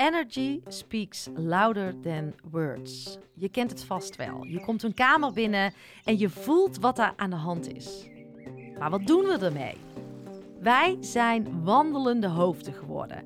Energy 0.00 0.60
speaks 0.68 1.28
louder 1.34 1.94
than 2.00 2.34
words. 2.50 3.18
Je 3.34 3.48
kent 3.48 3.70
het 3.70 3.84
vast 3.84 4.16
wel. 4.16 4.44
Je 4.44 4.60
komt 4.60 4.82
een 4.82 4.94
kamer 4.94 5.32
binnen 5.32 5.72
en 6.04 6.18
je 6.18 6.28
voelt 6.28 6.78
wat 6.78 6.96
daar 6.96 7.12
aan 7.16 7.30
de 7.30 7.36
hand 7.36 7.74
is. 7.74 8.08
Maar 8.78 8.90
wat 8.90 9.06
doen 9.06 9.24
we 9.24 9.38
ermee? 9.40 9.76
Wij 10.60 10.96
zijn 11.00 11.62
wandelende 11.62 12.26
hoofden 12.26 12.74
geworden. 12.74 13.22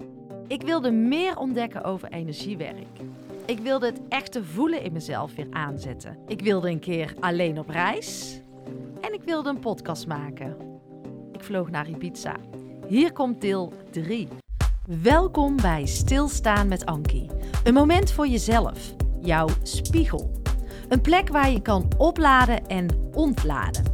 Ik 0.46 0.62
wilde 0.62 0.90
meer 0.90 1.36
ontdekken 1.36 1.84
over 1.84 2.12
energiewerk. 2.12 2.98
Ik 3.46 3.58
wilde 3.58 3.86
het 3.86 4.00
echte 4.08 4.44
voelen 4.44 4.82
in 4.82 4.92
mezelf 4.92 5.34
weer 5.34 5.48
aanzetten. 5.50 6.18
Ik 6.26 6.40
wilde 6.40 6.70
een 6.70 6.80
keer 6.80 7.14
alleen 7.20 7.58
op 7.58 7.68
reis. 7.68 8.40
En 9.00 9.12
ik 9.12 9.22
wilde 9.22 9.48
een 9.48 9.58
podcast 9.60 10.06
maken. 10.06 10.56
Ik 11.32 11.42
vloog 11.42 11.70
naar 11.70 11.88
Ibiza. 11.88 12.36
Hier 12.88 13.12
komt 13.12 13.40
deel 13.40 13.72
3. 13.90 14.28
Welkom 14.88 15.56
bij 15.56 15.86
Stilstaan 15.86 16.68
met 16.68 16.86
Ankie. 16.86 17.30
Een 17.62 17.74
moment 17.74 18.12
voor 18.12 18.26
jezelf, 18.26 18.94
jouw 19.20 19.48
spiegel. 19.62 20.30
Een 20.88 21.00
plek 21.00 21.28
waar 21.28 21.50
je 21.50 21.62
kan 21.62 21.88
opladen 21.96 22.66
en 22.66 23.10
ontladen. 23.12 23.84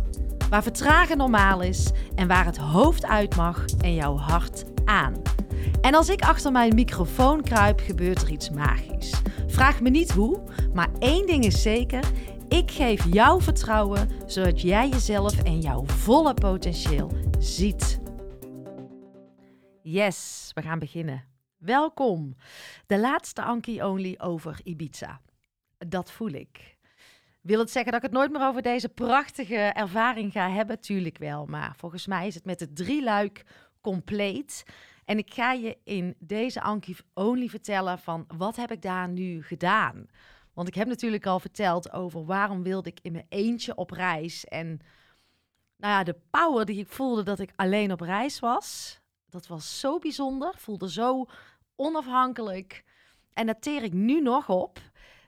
Waar 0.48 0.62
vertragen 0.62 1.16
normaal 1.16 1.60
is 1.60 1.90
en 2.14 2.28
waar 2.28 2.44
het 2.44 2.56
hoofd 2.56 3.06
uit 3.06 3.36
mag 3.36 3.64
en 3.80 3.94
jouw 3.94 4.16
hart 4.16 4.64
aan. 4.84 5.14
En 5.80 5.94
als 5.94 6.08
ik 6.08 6.22
achter 6.22 6.52
mijn 6.52 6.74
microfoon 6.74 7.42
kruip, 7.42 7.80
gebeurt 7.80 8.22
er 8.22 8.30
iets 8.30 8.50
magisch. 8.50 9.22
Vraag 9.46 9.80
me 9.80 9.90
niet 9.90 10.10
hoe, 10.10 10.40
maar 10.74 10.88
één 10.98 11.26
ding 11.26 11.44
is 11.44 11.62
zeker: 11.62 12.04
ik 12.48 12.70
geef 12.70 13.04
jou 13.12 13.42
vertrouwen 13.42 14.08
zodat 14.26 14.60
jij 14.60 14.88
jezelf 14.88 15.42
en 15.42 15.60
jouw 15.60 15.84
volle 15.86 16.34
potentieel 16.34 17.10
ziet. 17.38 17.99
Yes, 19.90 20.50
we 20.54 20.62
gaan 20.62 20.78
beginnen. 20.78 21.24
Welkom. 21.56 22.36
De 22.86 22.98
laatste 22.98 23.42
Anki 23.42 23.82
Only 23.82 24.14
over 24.18 24.60
Ibiza. 24.64 25.20
Dat 25.78 26.12
voel 26.12 26.30
ik. 26.30 26.76
Wil 27.40 27.58
het 27.58 27.70
zeggen 27.70 27.92
dat 27.92 28.02
ik 28.02 28.08
het 28.08 28.18
nooit 28.18 28.32
meer 28.32 28.46
over 28.46 28.62
deze 28.62 28.88
prachtige 28.88 29.56
ervaring 29.56 30.32
ga 30.32 30.50
hebben? 30.50 30.80
Tuurlijk 30.80 31.18
wel, 31.18 31.46
maar 31.46 31.74
volgens 31.76 32.06
mij 32.06 32.26
is 32.26 32.34
het 32.34 32.44
met 32.44 32.58
de 32.58 32.72
drie 32.72 33.02
luik 33.02 33.44
compleet. 33.80 34.62
En 35.04 35.18
ik 35.18 35.34
ga 35.34 35.52
je 35.52 35.78
in 35.84 36.14
deze 36.18 36.60
Anki 36.60 36.96
Only 37.14 37.48
vertellen 37.48 37.98
van 37.98 38.24
wat 38.36 38.56
heb 38.56 38.70
ik 38.70 38.82
daar 38.82 39.08
nu 39.08 39.42
gedaan? 39.42 40.06
Want 40.54 40.68
ik 40.68 40.74
heb 40.74 40.88
natuurlijk 40.88 41.26
al 41.26 41.40
verteld 41.40 41.92
over 41.92 42.24
waarom 42.24 42.62
wilde 42.62 42.88
ik 42.90 42.98
in 43.02 43.12
mijn 43.12 43.26
eentje 43.28 43.74
op 43.74 43.90
reis. 43.90 44.44
En 44.44 44.66
nou 45.76 45.92
ja, 45.92 46.04
de 46.04 46.16
power 46.30 46.64
die 46.64 46.80
ik 46.80 46.88
voelde 46.88 47.22
dat 47.22 47.38
ik 47.38 47.52
alleen 47.56 47.92
op 47.92 48.00
reis 48.00 48.38
was 48.38 48.99
dat 49.30 49.46
was 49.46 49.80
zo 49.80 49.98
bijzonder. 49.98 50.54
Voelde 50.56 50.90
zo 50.90 51.26
onafhankelijk. 51.76 52.84
En 53.32 53.46
dat 53.46 53.62
teer 53.62 53.82
ik 53.82 53.92
nu 53.92 54.20
nog 54.20 54.48
op. 54.48 54.80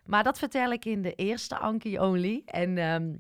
Maar 0.05 0.25
dat 0.25 0.39
vertel 0.39 0.72
ik 0.72 0.84
in 0.84 1.03
de 1.03 1.14
eerste 1.14 1.59
Anki 1.59 1.98
Only. 1.98 2.42
En 2.44 2.78
ehm, 2.78 3.14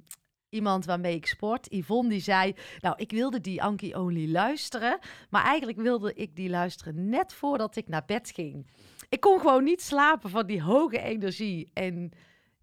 iemand 0.48 0.84
waarmee 0.84 1.14
ik 1.14 1.26
sport, 1.26 1.66
Yvonne, 1.70 2.10
die 2.10 2.20
zei... 2.20 2.54
Nou, 2.80 2.94
ik 2.98 3.10
wilde 3.10 3.40
die 3.40 3.62
Anki 3.62 3.94
Only 3.94 4.30
luisteren. 4.30 4.98
Maar 5.30 5.44
eigenlijk 5.44 5.78
wilde 5.78 6.14
ik 6.14 6.36
die 6.36 6.50
luisteren 6.50 7.08
net 7.08 7.34
voordat 7.34 7.76
ik 7.76 7.88
naar 7.88 8.04
bed 8.06 8.30
ging. 8.30 8.66
Ik 9.08 9.20
kon 9.20 9.40
gewoon 9.40 9.64
niet 9.64 9.82
slapen 9.82 10.30
van 10.30 10.46
die 10.46 10.62
hoge 10.62 10.98
energie. 10.98 11.70
En 11.72 12.12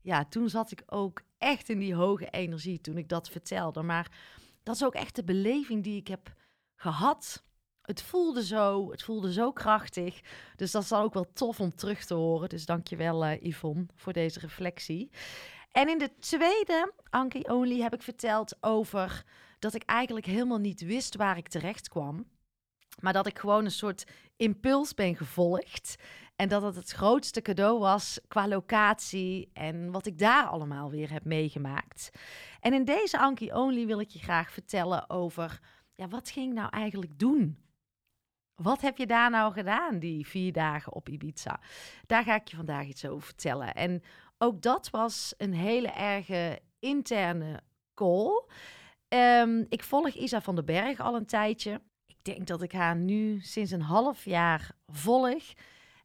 ja, 0.02 0.26
toen 0.26 0.50
zat 0.50 0.72
ik 0.72 0.84
ook 0.86 1.22
echt 1.38 1.70
in 1.70 1.80
die 1.80 1.96
hoge 1.96 2.30
energie 2.30 2.82
toen 2.82 2.98
ik 2.98 3.10
dat 3.10 3.30
vertelde. 3.30 3.82
Maar 3.82 4.12
dat 4.64 4.76
is 4.76 4.84
ook 4.84 4.96
echt 4.96 5.16
de 5.16 5.24
beleving 5.24 5.84
die 5.84 5.98
ik 5.98 6.08
heb 6.08 6.34
gehad 6.76 7.44
het 7.90 8.02
voelde 8.02 8.46
zo, 8.46 8.92
het 8.92 9.04
voelde 9.04 9.34
zo 9.34 9.52
krachtig. 9.52 10.22
Dus 10.56 10.72
dat 10.72 10.84
is 10.84 10.90
dan 10.90 11.02
ook 11.02 11.14
wel 11.14 11.34
tof 11.34 11.60
om 11.60 11.76
terug 11.76 12.06
te 12.06 12.14
horen. 12.14 12.50
Dus 12.50 12.66
dankjewel 12.66 13.26
uh, 13.26 13.42
Yvonne 13.42 13.86
voor 13.96 14.14
deze 14.14 14.40
reflectie. 14.40 15.10
En 15.72 15.90
in 15.90 15.98
de 15.98 16.12
tweede 16.20 16.94
Anki 17.10 17.42
Only 17.42 17.82
heb 17.82 17.94
ik 17.94 18.02
verteld 18.02 18.58
over 18.64 19.24
dat 19.60 19.74
ik 19.74 19.84
eigenlijk 19.84 20.26
helemaal 20.26 20.58
niet 20.58 20.82
wist 20.82 21.16
waar 21.16 21.38
ik 21.38 21.48
terecht 21.48 21.90
kwam. 21.90 22.28
Maar 23.00 23.14
dat 23.14 23.28
ik 23.28 23.40
gewoon 23.40 23.66
een 23.66 23.72
soort 23.72 24.06
impuls 24.36 24.94
ben 24.94 25.16
gevolgd. 25.16 25.96
En 26.36 26.50
dat 26.50 26.62
het 26.62 26.76
het 26.76 26.92
grootste 26.92 27.42
cadeau 27.42 27.80
was 27.80 28.20
qua 28.28 28.48
locatie 28.48 29.50
en 29.54 29.92
wat 29.92 30.06
ik 30.06 30.18
daar 30.18 30.46
allemaal 30.46 30.90
weer 30.90 31.12
heb 31.12 31.26
meegemaakt. 31.26 32.10
En 32.60 32.74
in 32.74 32.86
deze 32.86 33.20
Anki 33.20 33.54
Only 33.54 33.86
wil 33.86 34.00
ik 34.00 34.10
je 34.10 34.20
graag 34.20 34.52
vertellen 34.52 35.10
over, 35.10 35.60
ja, 35.96 36.08
wat 36.08 36.30
ging 36.30 36.48
ik 36.48 36.54
nou 36.54 36.70
eigenlijk 36.70 37.20
doen 37.20 37.68
wat 38.62 38.82
heb 38.82 38.98
je 38.98 39.06
daar 39.06 39.30
nou 39.30 39.54
gedaan, 39.54 40.00
die 40.00 40.28
vier 40.28 40.54
dagen 40.54 40.94
op 40.94 41.10
Ibiza? 41.10 41.60
Daar 42.06 42.24
ga 42.24 42.36
ik 42.36 42.48
je 42.48 42.56
vandaag 42.56 42.86
iets 42.86 43.06
over 43.06 43.26
vertellen. 43.26 43.74
En 43.74 44.02
ook 44.38 44.62
dat 44.62 44.90
was 44.90 45.34
een 45.38 45.54
hele 45.54 45.88
erge 45.88 46.60
interne 46.80 47.62
call. 47.94 48.46
Ehm, 49.08 49.66
ik 49.70 49.84
volg 49.84 50.14
Isa 50.14 50.42
van 50.42 50.56
den 50.56 50.66
Berg 50.66 51.00
al 51.00 51.16
een 51.16 51.26
tijdje. 51.26 51.82
Ik 52.06 52.18
denk 52.22 52.48
dat 52.48 52.62
ik 52.62 52.72
haar 52.72 52.96
nu 52.96 53.40
sinds 53.42 53.72
een 53.72 53.82
half 53.82 54.26
jaar 54.26 54.72
volg. 54.88 55.44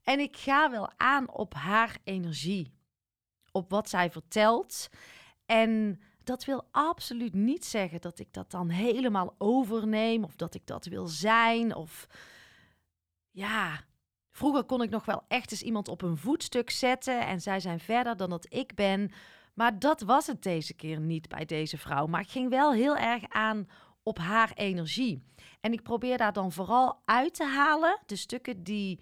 En 0.02 0.18
ik 0.20 0.36
ga 0.36 0.70
wel 0.70 0.90
aan 0.96 1.30
op 1.30 1.54
haar 1.54 1.96
energie. 2.04 2.72
Op 3.52 3.70
wat 3.70 3.88
zij 3.88 4.10
vertelt. 4.10 4.88
En 5.46 6.00
dat 6.24 6.44
wil 6.44 6.68
absoluut 6.70 7.34
niet 7.34 7.64
zeggen 7.64 8.00
dat 8.00 8.18
ik 8.18 8.32
dat 8.32 8.50
dan 8.50 8.68
helemaal 8.68 9.34
overneem. 9.38 10.24
Of 10.24 10.36
dat 10.36 10.54
ik 10.54 10.66
dat 10.66 10.84
wil 10.84 11.06
zijn. 11.06 11.74
Of 11.74 12.06
ja, 13.34 13.84
vroeger 14.30 14.64
kon 14.64 14.82
ik 14.82 14.90
nog 14.90 15.04
wel 15.04 15.22
echt 15.28 15.50
eens 15.50 15.62
iemand 15.62 15.88
op 15.88 16.02
een 16.02 16.16
voetstuk 16.16 16.70
zetten 16.70 17.26
en 17.26 17.40
zij 17.40 17.60
zijn 17.60 17.80
verder 17.80 18.16
dan 18.16 18.30
dat 18.30 18.46
ik 18.48 18.74
ben. 18.74 19.10
Maar 19.54 19.78
dat 19.78 20.00
was 20.00 20.26
het 20.26 20.42
deze 20.42 20.74
keer 20.74 21.00
niet 21.00 21.28
bij 21.28 21.44
deze 21.44 21.78
vrouw. 21.78 22.06
Maar 22.06 22.20
ik 22.20 22.30
ging 22.30 22.50
wel 22.50 22.72
heel 22.72 22.96
erg 22.96 23.22
aan 23.28 23.68
op 24.02 24.18
haar 24.18 24.52
energie. 24.54 25.22
En 25.60 25.72
ik 25.72 25.82
probeer 25.82 26.18
daar 26.18 26.32
dan 26.32 26.52
vooral 26.52 27.00
uit 27.04 27.34
te 27.34 27.44
halen 27.44 28.00
de 28.06 28.16
stukken 28.16 28.62
die 28.62 29.00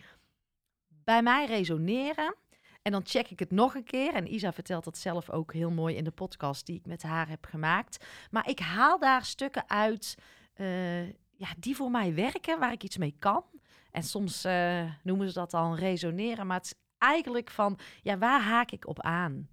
bij 0.88 1.22
mij 1.22 1.46
resoneren. 1.46 2.36
En 2.82 2.92
dan 2.92 3.06
check 3.06 3.30
ik 3.30 3.38
het 3.38 3.50
nog 3.50 3.74
een 3.74 3.84
keer. 3.84 4.14
En 4.14 4.34
Isa 4.34 4.52
vertelt 4.52 4.84
dat 4.84 4.98
zelf 4.98 5.30
ook 5.30 5.52
heel 5.52 5.70
mooi 5.70 5.96
in 5.96 6.04
de 6.04 6.10
podcast 6.10 6.66
die 6.66 6.76
ik 6.76 6.86
met 6.86 7.02
haar 7.02 7.28
heb 7.28 7.44
gemaakt. 7.44 8.06
Maar 8.30 8.48
ik 8.48 8.58
haal 8.58 8.98
daar 8.98 9.24
stukken 9.24 9.68
uit 9.68 10.18
uh, 10.56 11.06
ja, 11.42 11.48
die 11.58 11.76
voor 11.76 11.90
mij 11.90 12.14
werken, 12.14 12.58
waar 12.58 12.72
ik 12.72 12.82
iets 12.82 12.96
mee 12.96 13.14
kan. 13.18 13.44
En 13.92 14.02
soms 14.02 14.44
uh, 14.44 14.82
noemen 15.02 15.28
ze 15.28 15.34
dat 15.34 15.50
dan 15.50 15.74
resoneren, 15.74 16.46
maar 16.46 16.56
het 16.56 16.66
is 16.66 16.74
eigenlijk 16.98 17.50
van, 17.50 17.78
ja, 18.02 18.18
waar 18.18 18.40
haak 18.40 18.70
ik 18.70 18.86
op 18.86 19.00
aan? 19.00 19.48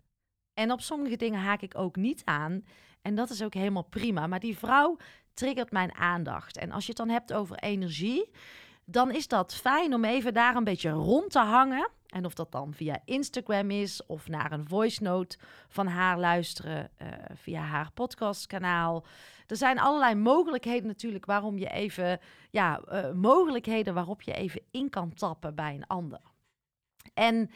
En 0.54 0.72
op 0.72 0.82
sommige 0.82 1.16
dingen 1.16 1.40
haak 1.40 1.62
ik 1.62 1.78
ook 1.78 1.96
niet 1.96 2.22
aan. 2.26 2.66
En 3.02 3.16
dat 3.16 3.30
is 3.30 3.44
ook 3.44 3.54
helemaal 3.54 3.84
prima. 3.84 4.28
Maar 4.28 4.40
die 4.40 4.58
vrouw 4.58 4.98
triggert 5.34 5.72
mijn 5.72 5.96
aandacht. 5.96 6.58
En 6.58 6.72
als 6.72 6.84
je 6.84 6.90
het 6.90 6.98
dan 6.98 7.10
hebt 7.10 7.34
over 7.34 7.58
energie, 7.58 8.32
dan 8.86 9.12
is 9.12 9.28
dat 9.28 9.56
fijn 9.56 9.94
om 9.94 10.06
even 10.06 10.34
daar 10.34 10.56
een 10.56 10.64
beetje 10.64 10.90
rond 10.90 11.32
te 11.32 11.40
hangen. 11.40 11.90
En 12.10 12.26
of 12.26 12.34
dat 12.34 12.52
dan 12.52 12.74
via 12.74 13.02
Instagram 13.06 13.72
is 13.72 14.06
of 14.06 14.28
naar 14.28 14.52
een 14.52 14.68
voice 14.68 15.04
note 15.04 15.38
van 15.68 15.88
haar 15.88 16.20
luisteren 16.20 16.92
uh, 17.02 17.08
via 17.34 17.62
haar 17.62 17.92
podcastkanaal. 17.92 19.06
Er 19.48 19.56
zijn 19.56 19.80
allerlei 19.80 20.16
mogelijkheden 20.16 20.88
natuurlijk 20.88 21.26
waarom 21.26 21.58
je 21.58 21.70
even, 21.70 22.20
ja, 22.50 22.82
uh, 22.92 23.12
mogelijkheden 23.12 23.94
waarop 23.94 24.22
je 24.22 24.34
even 24.34 24.62
in 24.72 24.90
kan 24.90 25.14
tappen 25.14 25.56
bij 25.56 25.74
een 25.74 25.88
ander. 25.88 26.22
En 27.14 27.52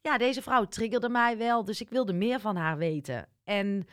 ja, 0.00 0.18
deze 0.18 0.42
vrouw 0.42 0.64
triggerde 0.64 1.08
mij 1.08 1.38
wel, 1.38 1.64
dus 1.64 1.80
ik 1.80 1.88
wilde 1.88 2.12
meer 2.12 2.40
van 2.40 2.56
haar 2.56 2.76
weten. 2.76 3.28
En 3.44 3.86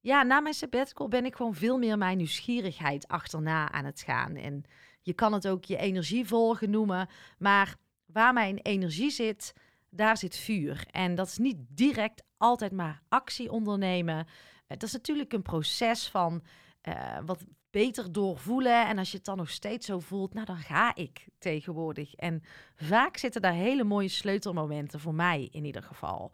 ja, 0.00 0.22
na 0.22 0.40
mijn 0.40 0.54
sabbatical 0.54 1.08
ben 1.08 1.24
ik 1.24 1.34
gewoon 1.34 1.54
veel 1.54 1.78
meer 1.78 1.98
mijn 1.98 2.16
nieuwsgierigheid 2.16 3.08
achterna 3.08 3.72
aan 3.72 3.84
het 3.84 4.00
gaan. 4.00 4.36
En 4.36 4.64
je 5.00 5.12
kan 5.12 5.32
het 5.32 5.48
ook 5.48 5.64
je 5.64 5.76
energie 5.76 6.26
volgen 6.26 6.70
noemen, 6.70 7.08
maar 7.38 7.76
waar 8.12 8.32
mijn 8.32 8.58
energie 8.58 9.10
zit, 9.10 9.52
daar 9.90 10.16
zit 10.16 10.36
vuur. 10.36 10.86
En 10.90 11.14
dat 11.14 11.26
is 11.26 11.38
niet 11.38 11.56
direct 11.68 12.22
altijd 12.36 12.72
maar 12.72 13.02
actie 13.08 13.50
ondernemen. 13.50 14.26
Het 14.66 14.82
is 14.82 14.92
natuurlijk 14.92 15.32
een 15.32 15.42
proces 15.42 16.08
van 16.08 16.42
uh, 16.88 17.18
wat 17.26 17.44
beter 17.70 18.12
doorvoelen. 18.12 18.86
En 18.86 18.98
als 18.98 19.10
je 19.10 19.16
het 19.16 19.26
dan 19.26 19.36
nog 19.36 19.50
steeds 19.50 19.86
zo 19.86 19.98
voelt, 19.98 20.34
nou 20.34 20.46
dan 20.46 20.56
ga 20.56 20.94
ik 20.94 21.26
tegenwoordig. 21.38 22.14
En 22.14 22.42
vaak 22.76 23.16
zitten 23.16 23.42
daar 23.42 23.52
hele 23.52 23.84
mooie 23.84 24.08
sleutelmomenten 24.08 25.00
voor 25.00 25.14
mij 25.14 25.48
in 25.52 25.64
ieder 25.64 25.82
geval. 25.82 26.32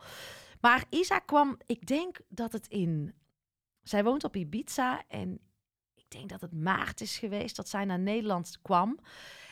Maar 0.61 0.85
Isa 0.91 1.19
kwam, 1.19 1.59
ik 1.67 1.87
denk 1.87 2.19
dat 2.29 2.53
het 2.53 2.67
in. 2.67 3.15
Zij 3.83 4.05
woont 4.05 4.25
op 4.25 4.37
Ibiza 4.37 5.03
en 5.09 5.41
ik 6.09 6.19
denk 6.19 6.29
dat 6.29 6.41
het 6.41 6.53
maart 6.53 7.01
is 7.01 7.19
geweest 7.19 7.57
dat 7.57 7.69
zij 7.69 7.85
naar 7.85 7.99
Nederland 7.99 8.59
kwam. 8.63 8.99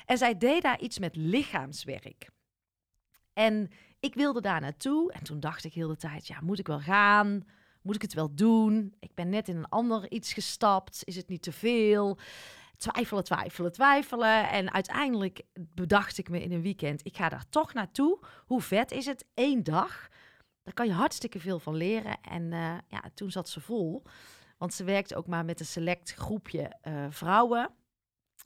En 0.05 0.19
zij 0.19 0.39
deed 0.39 0.63
daar 0.63 0.81
iets 0.81 0.99
met 0.99 1.17
lichaamswerk. 1.17 2.29
En 3.33 3.71
ik 4.01 4.15
wilde 4.15 4.41
daar 4.41 4.61
naartoe. 4.61 5.13
En 5.13 5.23
toen 5.23 5.41
dacht 5.41 5.65
ik 5.65 5.73
heel 5.73 5.89
de 5.89 5.97
tijd, 5.97 6.27
ja, 6.27 6.39
moet 6.41 6.59
ik 6.59 6.67
wel 6.67 6.81
gaan? 6.81 7.47
Moet 7.83 7.95
ik 7.95 8.03
het 8.03 8.15
wel 8.15 8.35
doen? 8.35 8.95
Ik 8.99 9.15
ben 9.15 9.29
net 9.29 9.49
in 9.49 9.57
een 9.57 9.69
ander 9.69 10.11
iets 10.11 10.33
gestapt. 10.33 11.01
Is 11.05 11.17
het 11.17 11.29
niet 11.29 11.43
te 11.43 11.53
veel? 11.53 12.19
twijfelen, 12.77 13.25
twijfelen, 13.25 13.73
twijfelen. 13.73 14.49
En 14.49 14.73
uiteindelijk 14.73 15.43
bedacht 15.55 16.19
ik 16.19 16.29
me 16.29 16.43
in 16.43 16.53
een 16.53 16.63
weekend, 16.63 17.07
ik 17.07 17.17
ga 17.17 17.29
daar 17.29 17.49
toch 17.49 17.73
naartoe. 17.73 18.19
Hoe 18.47 18.61
vet 18.61 18.91
is 18.91 19.07
het? 19.07 19.25
Eén 19.35 19.63
dag. 19.63 20.09
Daar 20.63 20.75
kan 20.75 20.87
je 20.87 20.93
hartstikke 20.93 21.41
veel 21.41 21.59
van 21.59 21.75
leren. 21.77 22.21
En 22.21 22.43
uh, 22.43 22.75
ja, 22.89 23.03
toen 23.15 23.31
zat 23.31 23.49
ze 23.49 23.61
vol. 23.61 24.03
Want 24.59 24.75
ze 24.75 24.85
werkte 24.85 25.17
ook 25.17 25.27
maar 25.27 25.45
met 25.45 25.61
een 25.61 25.67
select 25.67 26.15
groepje 26.15 26.77
uh, 26.83 27.07
vrouwen. 27.09 27.71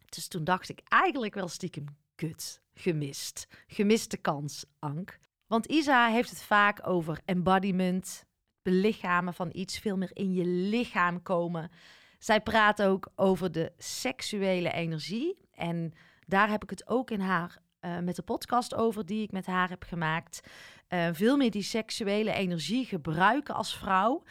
Dus 0.04 0.28
toen 0.28 0.44
dacht 0.44 0.68
ik 0.68 0.80
eigenlijk 0.84 1.34
wel 1.34 1.48
stiekem, 1.48 1.84
kut, 2.14 2.60
gemist. 2.74 3.46
Gemiste 3.66 4.16
kans, 4.16 4.64
Ank. 4.78 5.18
Want 5.46 5.66
Isa 5.66 6.08
heeft 6.08 6.30
het 6.30 6.42
vaak 6.42 6.86
over 6.86 7.20
embodiment, 7.24 8.24
belichamen 8.62 9.34
van 9.34 9.48
iets, 9.52 9.78
veel 9.78 9.96
meer 9.96 10.10
in 10.12 10.32
je 10.32 10.44
lichaam 10.44 11.22
komen. 11.22 11.70
Zij 12.18 12.40
praat 12.40 12.82
ook 12.82 13.08
over 13.14 13.52
de 13.52 13.72
seksuele 13.76 14.72
energie. 14.72 15.38
En 15.52 15.92
daar 16.26 16.50
heb 16.50 16.62
ik 16.62 16.70
het 16.70 16.88
ook 16.88 17.10
in 17.10 17.20
haar 17.20 17.58
uh, 17.80 17.98
met 17.98 18.16
de 18.16 18.22
podcast 18.22 18.74
over 18.74 19.06
die 19.06 19.22
ik 19.22 19.32
met 19.32 19.46
haar 19.46 19.68
heb 19.68 19.82
gemaakt. 19.82 20.40
Uh, 20.88 21.08
veel 21.12 21.36
meer 21.36 21.50
die 21.50 21.62
seksuele 21.62 22.32
energie 22.32 22.84
gebruiken 22.84 23.54
als 23.54 23.76
vrouw. 23.76 24.22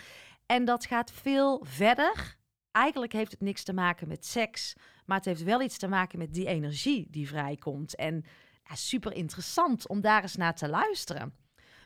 En 0.48 0.66
dat 0.66 0.86
gaat 0.86 1.12
veel 1.12 1.66
verder. 1.66 2.38
Eigenlijk 2.72 3.14
heeft 3.14 3.32
het 3.32 3.42
niks 3.42 3.64
te 3.64 3.74
maken 3.74 4.08
met 4.08 4.26
seks, 4.26 4.74
maar 5.06 5.18
het 5.18 5.26
heeft 5.26 5.44
wel 5.44 5.62
iets 5.62 5.78
te 5.78 5.88
maken 5.88 6.18
met 6.18 6.34
die 6.34 6.48
energie 6.48 7.08
die 7.10 7.28
vrijkomt. 7.28 7.96
En 7.96 8.26
ja, 8.64 8.76
super 8.76 9.14
interessant 9.14 9.88
om 9.88 10.02
daar 10.02 10.22
eens 10.22 10.36
naar 10.36 10.56
te 10.56 10.70
luisteren. 10.70 11.34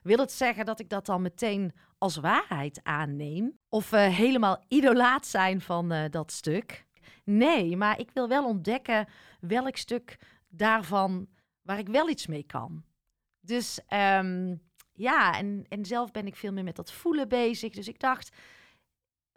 Wil 0.04 0.18
het 0.18 0.32
zeggen 0.32 0.66
dat 0.66 0.80
ik 0.80 0.90
dat 0.90 1.06
dan 1.06 1.22
meteen 1.22 1.74
als 1.98 2.16
waarheid 2.16 2.80
aanneem? 2.84 3.60
Of 3.70 3.92
uh, 3.92 4.08
helemaal 4.08 4.64
idolaat 4.68 5.26
zijn 5.26 5.62
van 5.62 5.94
uh, 5.94 6.04
dat 6.10 6.32
stuk? 6.32 6.86
Nee, 7.24 7.78
maar 7.78 8.00
ik 8.00 8.12
wil 8.14 8.28
wel 8.28 8.46
ontdekken 8.46 9.08
welk 9.40 9.78
stuk 9.78 10.20
daarvan 10.48 11.28
waar 11.62 11.80
ik 11.80 11.88
wel 11.88 12.10
iets 12.10 12.28
mee 12.28 12.44
kan. 12.44 12.84
Dus 13.40 13.80
um, 13.90 14.62
ja, 14.94 15.38
en, 15.38 15.66
en 15.70 15.86
zelf 15.86 16.12
ben 16.12 16.28
ik 16.28 16.36
veel 16.36 16.52
meer 16.52 16.64
met 16.64 16.76
dat 16.76 16.92
voelen 16.92 17.28
bezig. 17.28 17.74
Dus 17.74 17.88
ik 17.88 18.00
dacht, 18.00 18.36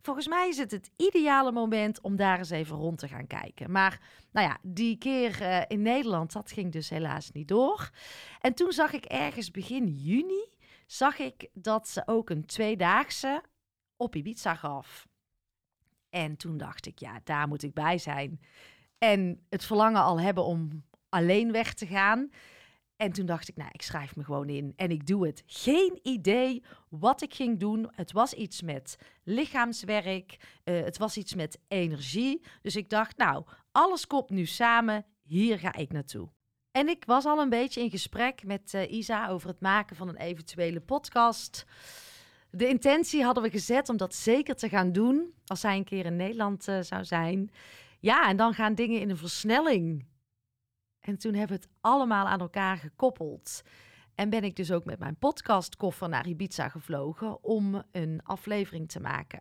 volgens 0.01 0.29
mij 0.29 0.49
is 0.49 0.59
het 0.59 0.71
het 0.71 0.91
ideale 0.97 1.53
moment 1.53 2.01
om 2.01 2.17
daar 2.17 2.39
eens 2.39 2.51
even 2.51 2.77
rond 2.77 2.99
te 2.99 3.09
gaan 3.09 3.27
kijken. 3.27 3.71
Maar 3.71 4.01
nou 4.33 4.47
ja, 4.47 4.59
die 4.63 4.99
keer 4.99 5.43
uh, 5.43 5.63
in 5.69 5.83
Nederland, 5.83 6.33
dat 6.33 6.53
ging 6.53 6.73
dus 6.73 6.89
helaas 6.89 7.31
niet 7.31 7.49
door. 7.49 7.91
En 8.41 8.55
toen 8.55 8.73
zag 8.73 8.93
ik 8.93 9.05
ergens 9.05 9.51
begin 9.51 9.87
juni, 9.87 10.49
zag 10.87 11.19
ik 11.19 11.49
dat 11.53 11.89
ze 11.89 12.03
ook 12.07 12.31
een 12.31 12.47
tweedaagse 12.47 13.43
op 13.97 14.15
Ibiza 14.15 14.55
gaf. 14.55 15.07
En 16.11 16.37
toen 16.37 16.57
dacht 16.57 16.87
ik, 16.87 16.99
ja, 16.99 17.21
daar 17.25 17.49
moet 17.49 17.63
ik 17.63 17.75
bij 17.75 17.99
zijn. 17.99 18.41
En 18.99 19.45
het 19.49 19.65
verlangen 19.65 20.03
al 20.03 20.21
hebben 20.21 20.45
om 20.45 20.85
alleen 21.09 21.53
weg 21.53 21.75
te 21.75 21.87
gaan. 21.87 22.31
En 22.97 23.13
toen 23.13 23.27
dacht 23.27 23.49
ik, 23.49 23.57
nou, 23.57 23.71
ik 23.73 23.83
schrijf 23.83 24.17
me 24.17 24.25
gewoon 24.25 24.49
in 24.49 24.73
en 24.77 24.91
ik 24.91 25.07
doe 25.07 25.27
het. 25.27 25.43
Geen 25.47 25.99
idee 26.03 26.63
wat 26.89 27.23
ik 27.23 27.35
ging 27.35 27.59
doen. 27.59 27.91
Het 27.95 28.13
was 28.13 28.33
iets 28.33 28.63
met 28.63 28.97
lichaamswerk, 29.25 30.37
uh, 30.65 30.83
het 30.85 30.99
was 30.99 31.17
iets 31.17 31.35
met 31.35 31.59
energie. 31.69 32.43
Dus 32.63 32.77
ik 32.77 32.91
dacht, 32.91 33.17
nou, 33.17 33.45
alles 33.73 34.07
komt 34.07 34.31
nu 34.31 34.47
samen, 34.47 35.05
hier 35.23 35.59
ga 35.59 35.75
ik 35.75 35.93
naartoe. 35.93 36.29
En 36.71 36.89
ik 36.89 37.05
was 37.05 37.25
al 37.25 37.41
een 37.41 37.49
beetje 37.49 37.81
in 37.81 37.91
gesprek 37.91 38.45
met 38.45 38.73
uh, 38.75 38.93
Isa 38.93 39.29
over 39.29 39.49
het 39.49 39.61
maken 39.61 39.97
van 39.97 40.09
een 40.09 40.17
eventuele 40.17 40.81
podcast. 40.81 41.65
De 42.51 42.69
intentie 42.69 43.25
hadden 43.25 43.43
we 43.43 43.51
gezet 43.51 43.89
om 43.89 43.97
dat 43.97 44.15
zeker 44.15 44.55
te 44.55 44.69
gaan 44.69 44.93
doen 44.93 45.35
als 45.47 45.61
zij 45.61 45.77
een 45.77 45.85
keer 45.85 46.07
in 46.07 46.17
Nederland 46.17 46.69
uh, 46.69 46.81
zou 46.81 47.05
zijn. 47.05 47.51
Ja, 48.01 48.29
en 48.29 48.37
dan 48.37 48.55
gaan 48.55 48.75
dingen 48.75 49.01
in 49.01 49.11
een 49.11 49.17
versnelling 49.17 50.07
en 51.07 51.19
toen 51.19 51.35
hebben 51.35 51.57
we 51.57 51.63
het 51.63 51.73
allemaal 51.81 52.27
aan 52.27 52.41
elkaar 52.41 52.77
gekoppeld. 52.77 53.63
En 54.15 54.31
ben 54.31 54.45
ik 54.45 54.57
dus 54.57 54.73
ook 54.73 54.85
met 54.85 54.99
mijn 54.99 55.17
podcastkoffer 55.17 56.09
naar 56.09 56.27
Ibiza 56.27 56.69
gevlogen 56.69 57.45
om 57.45 57.83
een 57.93 58.21
aflevering 58.23 58.89
te 58.89 59.01
maken. 59.01 59.41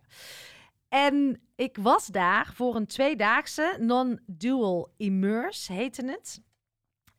En 0.88 1.40
ik 1.54 1.76
was 1.80 2.06
daar 2.06 2.52
voor 2.54 2.76
een 2.76 2.86
tweedaagse 2.86 3.76
non-dual 3.80 4.92
immerse, 4.96 5.72
heette 5.72 6.06
het. 6.06 6.42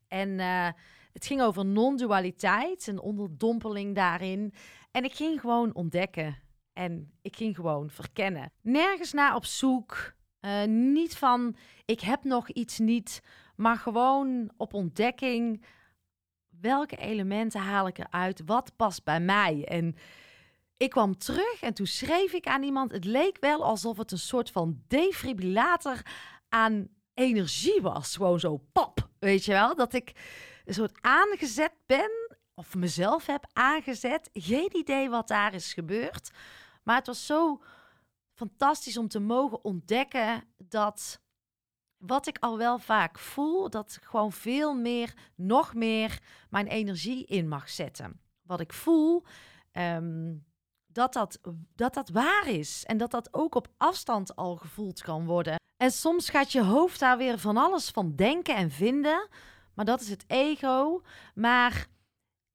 En 0.07 0.29
uh, 0.29 0.69
het 1.13 1.25
ging 1.25 1.41
over 1.41 1.65
non-dualiteit, 1.65 2.87
een 2.87 2.99
onderdompeling 2.99 3.95
daarin. 3.95 4.53
En 4.91 5.03
ik 5.03 5.13
ging 5.13 5.39
gewoon 5.39 5.73
ontdekken 5.73 6.37
en 6.73 7.11
ik 7.21 7.35
ging 7.35 7.55
gewoon 7.55 7.89
verkennen. 7.89 8.51
Nergens 8.61 9.13
naar 9.13 9.35
op 9.35 9.45
zoek. 9.45 10.13
Uh, 10.41 10.63
niet 10.63 11.17
van 11.17 11.55
ik 11.85 11.99
heb 11.99 12.23
nog 12.23 12.49
iets 12.49 12.79
niet 12.79 13.21
maar 13.55 13.77
gewoon 13.77 14.51
op 14.57 14.73
ontdekking. 14.73 15.65
Welke 16.49 16.95
elementen 16.95 17.59
haal 17.61 17.87
ik 17.87 17.97
eruit? 17.97 18.41
Wat 18.45 18.75
past 18.75 19.03
bij 19.03 19.19
mij? 19.19 19.65
En 19.65 19.95
ik 20.77 20.89
kwam 20.89 21.17
terug 21.17 21.61
en 21.61 21.73
toen 21.73 21.85
schreef 21.85 22.33
ik 22.33 22.47
aan 22.47 22.63
iemand. 22.63 22.91
Het 22.91 23.05
leek 23.05 23.37
wel 23.39 23.63
alsof 23.63 23.97
het 23.97 24.11
een 24.11 24.17
soort 24.17 24.51
van 24.51 24.83
defibrillator 24.87 26.01
aan 26.49 26.87
energie 27.13 27.81
was. 27.81 28.15
Gewoon 28.15 28.39
zo 28.39 28.61
pop, 28.71 29.09
weet 29.19 29.45
je 29.45 29.51
wel? 29.51 29.75
Dat 29.75 29.93
ik 29.93 30.11
een 30.65 30.73
soort 30.73 30.97
aangezet 31.01 31.73
ben 31.85 32.37
of 32.53 32.75
mezelf 32.75 33.25
heb 33.25 33.45
aangezet. 33.53 34.29
Geen 34.33 34.75
idee 34.77 35.09
wat 35.09 35.27
daar 35.27 35.53
is 35.53 35.73
gebeurd. 35.73 36.31
Maar 36.83 36.95
het 36.95 37.07
was 37.07 37.25
zo 37.25 37.61
fantastisch 38.33 38.97
om 38.97 39.07
te 39.07 39.19
mogen 39.19 39.63
ontdekken 39.63 40.43
dat 40.57 41.21
wat 42.07 42.27
ik 42.27 42.37
al 42.39 42.57
wel 42.57 42.79
vaak 42.79 43.19
voel, 43.19 43.69
dat 43.69 43.97
ik 44.01 44.07
gewoon 44.07 44.31
veel 44.31 44.73
meer, 44.73 45.13
nog 45.35 45.73
meer 45.73 46.19
mijn 46.49 46.67
energie 46.67 47.25
in 47.25 47.47
mag 47.47 47.69
zetten. 47.69 48.19
Wat 48.41 48.59
ik 48.59 48.73
voel, 48.73 49.23
ehm, 49.71 50.33
dat, 50.87 51.13
dat, 51.13 51.39
dat 51.75 51.93
dat 51.93 52.09
waar 52.09 52.47
is. 52.47 52.83
En 52.85 52.97
dat 52.97 53.11
dat 53.11 53.33
ook 53.33 53.55
op 53.55 53.67
afstand 53.77 54.35
al 54.35 54.55
gevoeld 54.55 55.01
kan 55.01 55.25
worden. 55.25 55.55
En 55.77 55.91
soms 55.91 56.29
gaat 56.29 56.51
je 56.51 56.63
hoofd 56.63 56.99
daar 56.99 57.17
weer 57.17 57.39
van 57.39 57.57
alles 57.57 57.89
van 57.89 58.15
denken 58.15 58.55
en 58.55 58.71
vinden. 58.71 59.27
Maar 59.73 59.85
dat 59.85 60.01
is 60.01 60.09
het 60.09 60.23
ego. 60.27 61.01
Maar 61.33 61.87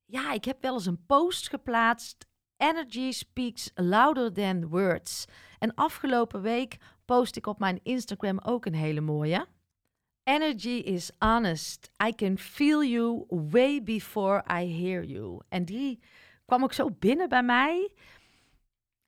ja, 0.05 0.32
ik 0.32 0.44
heb 0.44 0.62
wel 0.62 0.75
eens 0.75 0.87
een 0.87 1.06
post 1.06 1.49
geplaatst. 1.49 2.26
Energy 2.61 3.12
speaks 3.12 3.71
louder 3.75 4.33
than 4.33 4.69
words. 4.69 5.25
En 5.59 5.75
afgelopen 5.75 6.43
week 6.43 6.77
post 7.05 7.37
ik 7.37 7.47
op 7.47 7.59
mijn 7.59 7.81
Instagram 7.83 8.39
ook 8.39 8.67
een 8.67 8.75
hele 8.75 9.01
mooie. 9.01 9.47
Energy 10.23 10.69
is 10.69 11.11
honest. 11.19 11.91
I 12.07 12.15
can 12.15 12.39
feel 12.39 12.85
you 12.85 13.25
way 13.29 13.83
before 13.83 14.45
I 14.61 14.83
hear 14.83 15.05
you. 15.05 15.41
En 15.49 15.65
die 15.65 16.01
kwam 16.46 16.63
ook 16.63 16.73
zo 16.73 16.91
binnen 16.91 17.29
bij 17.29 17.43
mij. 17.43 17.93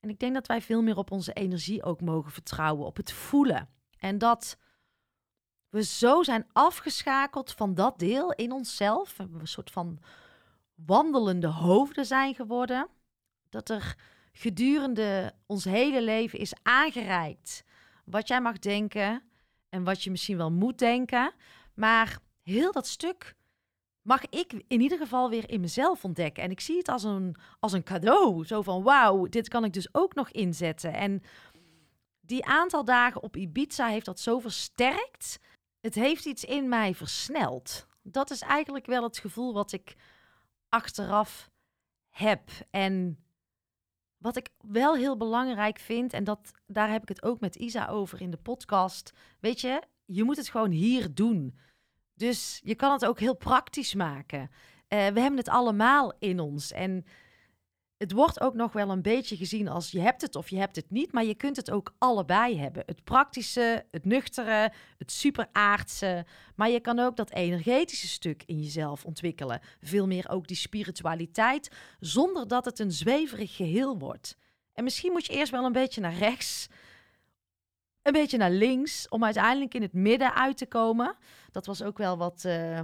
En 0.00 0.08
ik 0.08 0.18
denk 0.18 0.34
dat 0.34 0.46
wij 0.46 0.62
veel 0.62 0.82
meer 0.82 0.96
op 0.96 1.10
onze 1.10 1.32
energie 1.32 1.82
ook 1.82 2.00
mogen 2.00 2.32
vertrouwen, 2.32 2.86
op 2.86 2.96
het 2.96 3.12
voelen. 3.12 3.68
En 3.98 4.18
dat 4.18 4.56
we 5.68 5.84
zo 5.84 6.22
zijn 6.22 6.46
afgeschakeld 6.52 7.52
van 7.52 7.74
dat 7.74 7.98
deel 7.98 8.32
in 8.32 8.52
onszelf. 8.52 9.16
We 9.16 9.28
een 9.38 9.46
soort 9.46 9.70
van 9.70 9.98
wandelende 10.74 11.46
hoofden 11.46 12.06
zijn 12.06 12.34
geworden. 12.34 12.88
Dat 13.52 13.68
er 13.68 13.96
gedurende 14.32 15.34
ons 15.46 15.64
hele 15.64 16.02
leven 16.02 16.38
is 16.38 16.54
aangereikt 16.62 17.64
wat 18.04 18.28
jij 18.28 18.40
mag 18.40 18.58
denken 18.58 19.22
en 19.68 19.84
wat 19.84 20.02
je 20.02 20.10
misschien 20.10 20.36
wel 20.36 20.52
moet 20.52 20.78
denken. 20.78 21.32
Maar 21.74 22.18
heel 22.42 22.72
dat 22.72 22.86
stuk 22.86 23.34
mag 24.02 24.26
ik 24.28 24.52
in 24.68 24.80
ieder 24.80 24.98
geval 24.98 25.30
weer 25.30 25.50
in 25.50 25.60
mezelf 25.60 26.04
ontdekken. 26.04 26.42
En 26.42 26.50
ik 26.50 26.60
zie 26.60 26.76
het 26.76 26.88
als 26.88 27.02
een, 27.02 27.36
als 27.60 27.72
een 27.72 27.82
cadeau. 27.82 28.44
Zo 28.44 28.62
van, 28.62 28.82
wauw, 28.82 29.26
dit 29.26 29.48
kan 29.48 29.64
ik 29.64 29.72
dus 29.72 29.94
ook 29.94 30.14
nog 30.14 30.30
inzetten. 30.30 30.92
En 30.94 31.22
die 32.20 32.44
aantal 32.44 32.84
dagen 32.84 33.22
op 33.22 33.36
Ibiza 33.36 33.86
heeft 33.86 34.06
dat 34.06 34.20
zo 34.20 34.38
versterkt. 34.38 35.38
Het 35.80 35.94
heeft 35.94 36.24
iets 36.24 36.44
in 36.44 36.68
mij 36.68 36.94
versneld. 36.94 37.86
Dat 38.02 38.30
is 38.30 38.40
eigenlijk 38.40 38.86
wel 38.86 39.02
het 39.02 39.18
gevoel 39.18 39.52
wat 39.52 39.72
ik 39.72 39.94
achteraf 40.68 41.50
heb. 42.08 42.50
En 42.70 43.21
wat 44.22 44.36
ik 44.36 44.48
wel 44.60 44.96
heel 44.96 45.16
belangrijk 45.16 45.78
vind, 45.78 46.12
en 46.12 46.24
dat, 46.24 46.50
daar 46.66 46.90
heb 46.90 47.02
ik 47.02 47.08
het 47.08 47.22
ook 47.22 47.40
met 47.40 47.56
Isa 47.56 47.88
over 47.88 48.20
in 48.20 48.30
de 48.30 48.36
podcast. 48.36 49.12
Weet 49.40 49.60
je, 49.60 49.82
je 50.04 50.24
moet 50.24 50.36
het 50.36 50.48
gewoon 50.48 50.70
hier 50.70 51.14
doen. 51.14 51.58
Dus 52.14 52.60
je 52.64 52.74
kan 52.74 52.92
het 52.92 53.04
ook 53.04 53.20
heel 53.20 53.36
praktisch 53.36 53.94
maken. 53.94 54.40
Uh, 54.40 54.48
we 54.88 55.20
hebben 55.20 55.36
het 55.36 55.48
allemaal 55.48 56.12
in 56.18 56.40
ons. 56.40 56.72
En 56.72 57.04
het 58.02 58.12
wordt 58.12 58.40
ook 58.40 58.54
nog 58.54 58.72
wel 58.72 58.90
een 58.90 59.02
beetje 59.02 59.36
gezien 59.36 59.68
als 59.68 59.90
je 59.90 60.00
hebt 60.00 60.22
het 60.22 60.36
of 60.36 60.48
je 60.48 60.58
hebt 60.58 60.76
het 60.76 60.90
niet, 60.90 61.12
maar 61.12 61.24
je 61.24 61.34
kunt 61.34 61.56
het 61.56 61.70
ook 61.70 61.94
allebei 61.98 62.58
hebben. 62.58 62.82
Het 62.86 63.04
praktische, 63.04 63.84
het 63.90 64.04
nuchtere, 64.04 64.72
het 64.98 65.12
superaardse, 65.12 66.26
maar 66.56 66.70
je 66.70 66.80
kan 66.80 66.98
ook 66.98 67.16
dat 67.16 67.30
energetische 67.30 68.08
stuk 68.08 68.42
in 68.46 68.60
jezelf 68.60 69.04
ontwikkelen. 69.04 69.60
Veel 69.80 70.06
meer 70.06 70.28
ook 70.28 70.48
die 70.48 70.56
spiritualiteit, 70.56 71.70
zonder 72.00 72.48
dat 72.48 72.64
het 72.64 72.78
een 72.78 72.92
zweverig 72.92 73.56
geheel 73.56 73.98
wordt. 73.98 74.36
En 74.72 74.84
misschien 74.84 75.12
moet 75.12 75.26
je 75.26 75.32
eerst 75.32 75.52
wel 75.52 75.64
een 75.64 75.72
beetje 75.72 76.00
naar 76.00 76.14
rechts 76.14 76.68
een 78.02 78.12
beetje 78.12 78.38
naar 78.38 78.50
links 78.50 79.08
om 79.08 79.24
uiteindelijk 79.24 79.74
in 79.74 79.82
het 79.82 79.92
midden 79.92 80.34
uit 80.34 80.56
te 80.56 80.66
komen. 80.66 81.16
Dat 81.50 81.66
was 81.66 81.82
ook 81.82 81.98
wel 81.98 82.16
wat, 82.16 82.42
uh, 82.46 82.80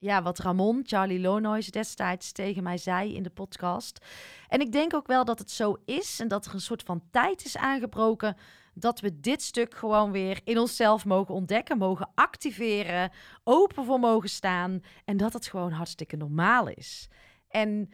ja, 0.00 0.22
wat 0.22 0.38
Ramon, 0.38 0.82
Charlie 0.84 1.20
Lonois, 1.20 1.70
destijds 1.70 2.32
tegen 2.32 2.62
mij 2.62 2.78
zei 2.78 3.14
in 3.14 3.22
de 3.22 3.30
podcast. 3.30 4.04
En 4.48 4.60
ik 4.60 4.72
denk 4.72 4.94
ook 4.94 5.06
wel 5.06 5.24
dat 5.24 5.38
het 5.38 5.50
zo 5.50 5.76
is 5.84 6.20
en 6.20 6.28
dat 6.28 6.46
er 6.46 6.54
een 6.54 6.60
soort 6.60 6.82
van 6.82 7.02
tijd 7.10 7.44
is 7.44 7.56
aangebroken 7.56 8.36
dat 8.74 9.00
we 9.00 9.20
dit 9.20 9.42
stuk 9.42 9.74
gewoon 9.74 10.10
weer 10.10 10.40
in 10.44 10.58
onszelf 10.58 11.04
mogen 11.04 11.34
ontdekken, 11.34 11.78
mogen 11.78 12.10
activeren, 12.14 13.10
open 13.44 13.84
voor 13.84 14.00
mogen 14.00 14.28
staan 14.28 14.80
en 15.04 15.16
dat 15.16 15.32
het 15.32 15.46
gewoon 15.46 15.72
hartstikke 15.72 16.16
normaal 16.16 16.68
is. 16.68 17.08
En 17.48 17.90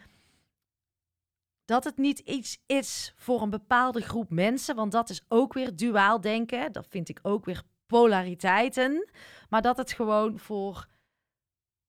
dat 1.64 1.84
het 1.84 1.96
niet 1.96 2.18
iets 2.18 2.58
is 2.66 3.12
voor 3.16 3.42
een 3.42 3.50
bepaalde 3.50 4.00
groep 4.00 4.30
mensen, 4.30 4.76
want 4.76 4.92
dat 4.92 5.10
is 5.10 5.24
ook 5.28 5.52
weer 5.52 5.76
duaal 5.76 6.20
denken. 6.20 6.72
Dat 6.72 6.86
vind 6.88 7.08
ik 7.08 7.18
ook 7.22 7.44
weer 7.44 7.62
polariteiten. 7.86 9.10
Maar 9.48 9.62
dat 9.62 9.76
het 9.76 9.92
gewoon 9.92 10.38
voor. 10.38 10.86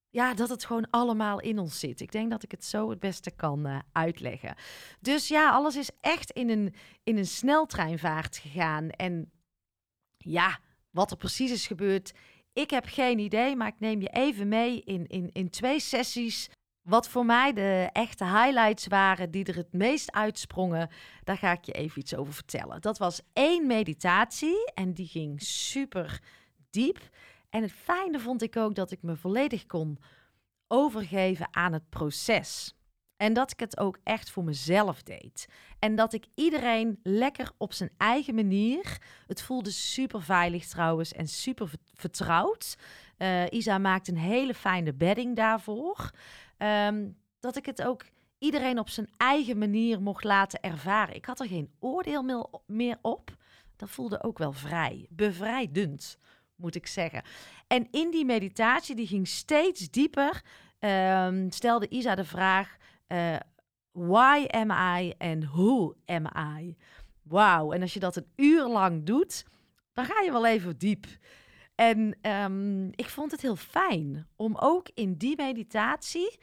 Ja, 0.10 0.34
dat 0.34 0.50
het 0.50 0.66
gewoon 0.66 0.90
allemaal 0.90 1.40
in 1.40 1.60
ons 1.60 1.80
zit. 1.80 2.00
Ik 2.00 2.12
denk 2.12 2.32
dat 2.32 2.44
ik 2.44 2.52
het 2.52 2.66
zo 2.66 2.90
het 2.90 3.00
beste 3.00 3.32
kan 3.32 3.68
uh, 3.68 3.80
uitleggen. 3.92 4.56
Dus 5.00 5.28
ja, 5.28 5.52
alles 5.52 5.76
is 5.76 5.90
echt 6.02 6.32
in 6.32 6.50
een, 6.50 6.74
in 7.04 7.18
een 7.18 7.26
sneltreinvaart 7.26 8.38
gegaan. 8.38 8.90
En 8.90 9.32
ja, 10.18 10.60
wat 10.90 11.12
er 11.12 11.18
precies 11.18 11.52
is 11.52 11.68
gebeurd, 11.68 12.14
ik 12.54 12.70
heb 12.70 12.86
geen 12.86 13.20
idee. 13.20 13.56
Maar 13.56 13.68
ik 13.68 13.80
neem 13.80 14.02
je 14.02 14.10
even 14.10 14.48
mee 14.48 14.82
in, 14.82 15.08
in, 15.08 15.30
in 15.32 15.50
twee 15.50 15.80
sessies 15.80 16.50
wat 16.88 17.10
voor 17.10 17.26
mij 17.26 17.54
de 17.54 17.90
echte 17.94 18.26
highlights 18.26 18.88
waren, 18.88 19.32
die 19.32 19.46
er 19.46 19.56
het 19.56 19.74
meest 19.74 20.12
uitsprongen, 20.12 20.90
daar 21.24 21.38
ga 21.38 21.52
ik 21.52 21.66
je 21.66 21.72
even 21.72 22.00
iets 22.00 22.16
over 22.16 22.34
vertellen. 22.34 22.82
Dat 22.82 22.98
was 22.98 23.22
één 23.34 23.68
meditatie 23.68 24.72
en 24.74 24.94
die 24.94 25.08
ging 25.08 25.42
super 25.42 26.22
diep. 26.70 27.00
En 27.58 27.64
het 27.64 27.72
fijne 27.72 28.20
vond 28.20 28.42
ik 28.42 28.58
ook 28.58 28.76
dat 28.76 28.92
ik 28.92 29.02
me 29.02 29.16
volledig 29.16 29.66
kon 29.66 29.98
overgeven 30.68 31.48
aan 31.52 31.74
het 31.74 31.90
proces. 31.90 32.76
En 33.16 33.34
dat 33.34 33.52
ik 33.52 33.60
het 33.60 33.78
ook 33.78 33.98
echt 34.04 34.30
voor 34.30 34.44
mezelf 34.44 35.04
deed. 35.04 35.48
En 35.80 35.96
dat 35.96 36.14
ik 36.14 36.26
iedereen 36.36 37.00
lekker 37.04 37.52
op 37.58 37.74
zijn 37.74 37.90
eigen 37.98 38.36
manier. 38.36 39.02
Het 39.28 39.42
voelde 39.42 39.72
super 39.72 40.22
veilig 40.22 40.68
trouwens 40.68 41.14
en 41.14 41.28
super 41.28 41.72
vertrouwd. 41.94 42.78
Uh, 43.18 43.46
Isa 43.50 43.78
maakt 43.78 44.08
een 44.08 44.18
hele 44.18 44.54
fijne 44.54 44.94
bedding 44.94 45.36
daarvoor. 45.36 46.12
Ehm, 46.58 47.10
dat 47.40 47.56
ik 47.56 47.66
het 47.66 47.84
ook 47.84 48.06
iedereen 48.38 48.80
op 48.80 48.90
zijn 48.90 49.10
eigen 49.18 49.58
manier 49.58 50.02
mocht 50.02 50.24
laten 50.24 50.62
ervaren. 50.62 51.16
Ik 51.16 51.26
had 51.26 51.40
er 51.40 51.48
geen 51.48 51.72
oordeel 51.80 52.50
meer 52.66 52.98
op. 53.02 53.36
Dat 53.76 53.90
voelde 53.90 54.24
ook 54.24 54.38
wel 54.38 54.52
vrij, 54.52 55.08
bevrijdend, 55.10 56.18
moet 56.58 56.76
ik 56.76 56.88
zeggen. 56.88 57.24
En 57.68 57.88
in 57.92 58.12
die 58.12 58.26
meditatie, 58.26 58.96
die 58.96 59.08
ging 59.08 59.28
steeds 59.28 59.90
dieper, 59.90 60.42
um, 60.80 61.52
stelde 61.52 61.90
Isa 61.90 62.16
de 62.16 62.26
vraag: 62.26 62.78
uh, 63.08 63.36
Why 63.92 64.46
am 64.48 64.72
I 64.72 65.14
and 65.18 65.44
who 65.44 65.94
am 66.06 66.26
I? 66.60 66.76
Wauw, 67.24 67.72
en 67.72 67.82
als 67.82 67.94
je 67.94 68.00
dat 68.00 68.16
een 68.16 68.32
uur 68.36 68.68
lang 68.68 69.04
doet, 69.04 69.46
dan 69.94 70.06
ga 70.06 70.22
je 70.22 70.32
wel 70.32 70.46
even 70.46 70.78
diep. 70.78 71.06
En 71.76 72.18
um, 72.22 72.90
ik 72.96 73.10
vond 73.10 73.32
het 73.32 73.42
heel 73.42 73.56
fijn 73.56 74.28
om 74.36 74.56
ook 74.56 74.90
in 74.94 75.14
die 75.14 75.36
meditatie 75.36 76.38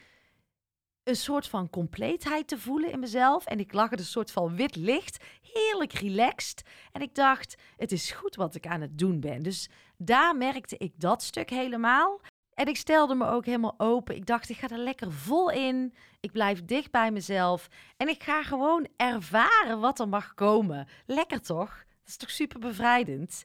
een 1.05 1.17
soort 1.17 1.47
van 1.49 1.71
compleetheid 1.71 2.49
te 2.49 2.59
voelen 2.59 2.93
in 2.93 2.99
mezelf. 2.99 3.45
En 3.45 3.59
ik 3.59 3.73
lag 3.73 3.93
er 3.93 3.99
een 3.99 4.05
soort 4.05 4.31
van 4.31 4.57
wit 4.57 4.77
licht, 4.77 5.25
heerlijk 5.53 5.93
relaxed. 5.93 6.63
En 6.93 7.03
ik 7.03 7.15
dacht, 7.15 7.55
het 7.77 7.93
is 7.93 8.11
goed 8.11 8.37
wat 8.37 8.55
ik 8.55 8.67
aan 8.67 8.81
het 8.81 8.99
doen 8.99 9.21
ben. 9.21 9.43
Dus 9.43 9.69
daar 9.97 10.37
merkte 10.37 10.77
ik 10.79 10.93
dat 10.97 11.23
stuk 11.23 11.51
helemaal. 11.51 12.21
En 12.55 12.67
ik 12.67 12.77
stelde 12.77 13.15
me 13.15 13.27
ook 13.27 13.45
helemaal 13.45 13.75
open. 13.79 14.17
Ik 14.17 14.27
dacht, 14.27 14.49
ik 14.49 14.57
ga 14.57 14.69
er 14.69 14.79
lekker 14.79 15.13
vol 15.13 15.51
in. 15.51 15.95
Ik 16.21 16.33
blijf 16.33 16.65
dicht 16.65 16.91
bij 16.91 17.11
mezelf. 17.11 17.69
En 17.97 18.09
ik 18.09 18.23
ga 18.23 18.43
gewoon 18.43 18.89
ervaren 18.97 19.81
wat 19.81 20.01
er 20.01 20.09
mag 20.09 20.35
komen. 20.35 20.89
Lekker 21.07 21.43
toch? 21.43 21.69
Dat 21.69 22.09
is 22.09 22.17
toch 22.17 22.31
super 22.31 22.61
bevrijdend? 22.61 23.43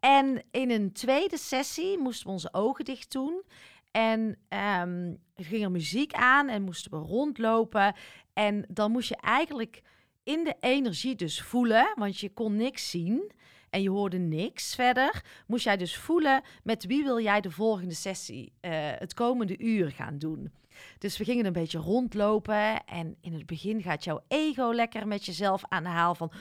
En 0.00 0.42
in 0.50 0.70
een 0.70 0.92
tweede 0.92 1.38
sessie 1.38 1.98
moesten 1.98 2.26
we 2.26 2.32
onze 2.32 2.52
ogen 2.52 2.84
dicht 2.84 3.12
doen. 3.12 3.42
En 3.90 4.38
um, 4.80 5.18
ging 5.36 5.64
er 5.64 5.70
muziek 5.70 6.12
aan 6.12 6.48
en 6.48 6.62
moesten 6.62 6.90
we 6.90 6.96
rondlopen. 6.96 7.94
En 8.32 8.64
dan 8.68 8.90
moest 8.90 9.08
je 9.08 9.16
eigenlijk 9.16 9.82
in 10.22 10.44
de 10.44 10.56
energie 10.60 11.14
dus 11.14 11.42
voelen, 11.42 11.92
want 11.94 12.18
je 12.18 12.32
kon 12.32 12.56
niks 12.56 12.90
zien 12.90 13.32
en 13.70 13.82
je 13.82 13.90
hoorde 13.90 14.18
niks 14.18 14.74
verder. 14.74 15.24
Moest 15.46 15.64
jij 15.64 15.76
dus 15.76 15.96
voelen 15.96 16.42
met 16.62 16.86
wie 16.86 17.04
wil 17.04 17.20
jij 17.20 17.40
de 17.40 17.50
volgende 17.50 17.94
sessie, 17.94 18.52
uh, 18.60 18.70
het 18.72 19.14
komende 19.14 19.58
uur 19.58 19.90
gaan 19.90 20.18
doen. 20.18 20.52
Dus 20.98 21.16
we 21.16 21.24
gingen 21.24 21.46
een 21.46 21.52
beetje 21.52 21.78
rondlopen. 21.78 22.84
En 22.84 23.16
in 23.20 23.32
het 23.32 23.46
begin 23.46 23.82
gaat 23.82 24.04
jouw 24.04 24.20
ego 24.28 24.72
lekker 24.72 25.06
met 25.06 25.24
jezelf 25.24 25.62
aan 25.68 25.82
de 25.82 25.88
haal 25.88 26.14
van... 26.14 26.32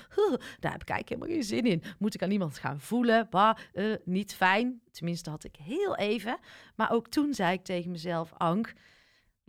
daar 0.59 0.71
heb 0.71 0.81
ik 0.81 0.89
eigenlijk 0.89 1.09
helemaal 1.09 1.29
geen 1.29 1.43
zin 1.43 1.65
in. 1.65 1.83
Moet 1.99 2.13
ik 2.13 2.23
aan 2.23 2.31
iemand 2.31 2.57
gaan 2.57 2.79
voelen? 2.79 3.27
Bah, 3.29 3.57
uh, 3.73 3.95
niet 4.05 4.35
fijn. 4.35 4.81
Tenminste 4.91 5.29
had 5.29 5.43
ik 5.43 5.55
heel 5.55 5.95
even. 5.95 6.37
Maar 6.75 6.91
ook 6.91 7.07
toen 7.07 7.33
zei 7.33 7.53
ik 7.53 7.63
tegen 7.63 7.91
mezelf... 7.91 8.33
Ank, 8.37 8.73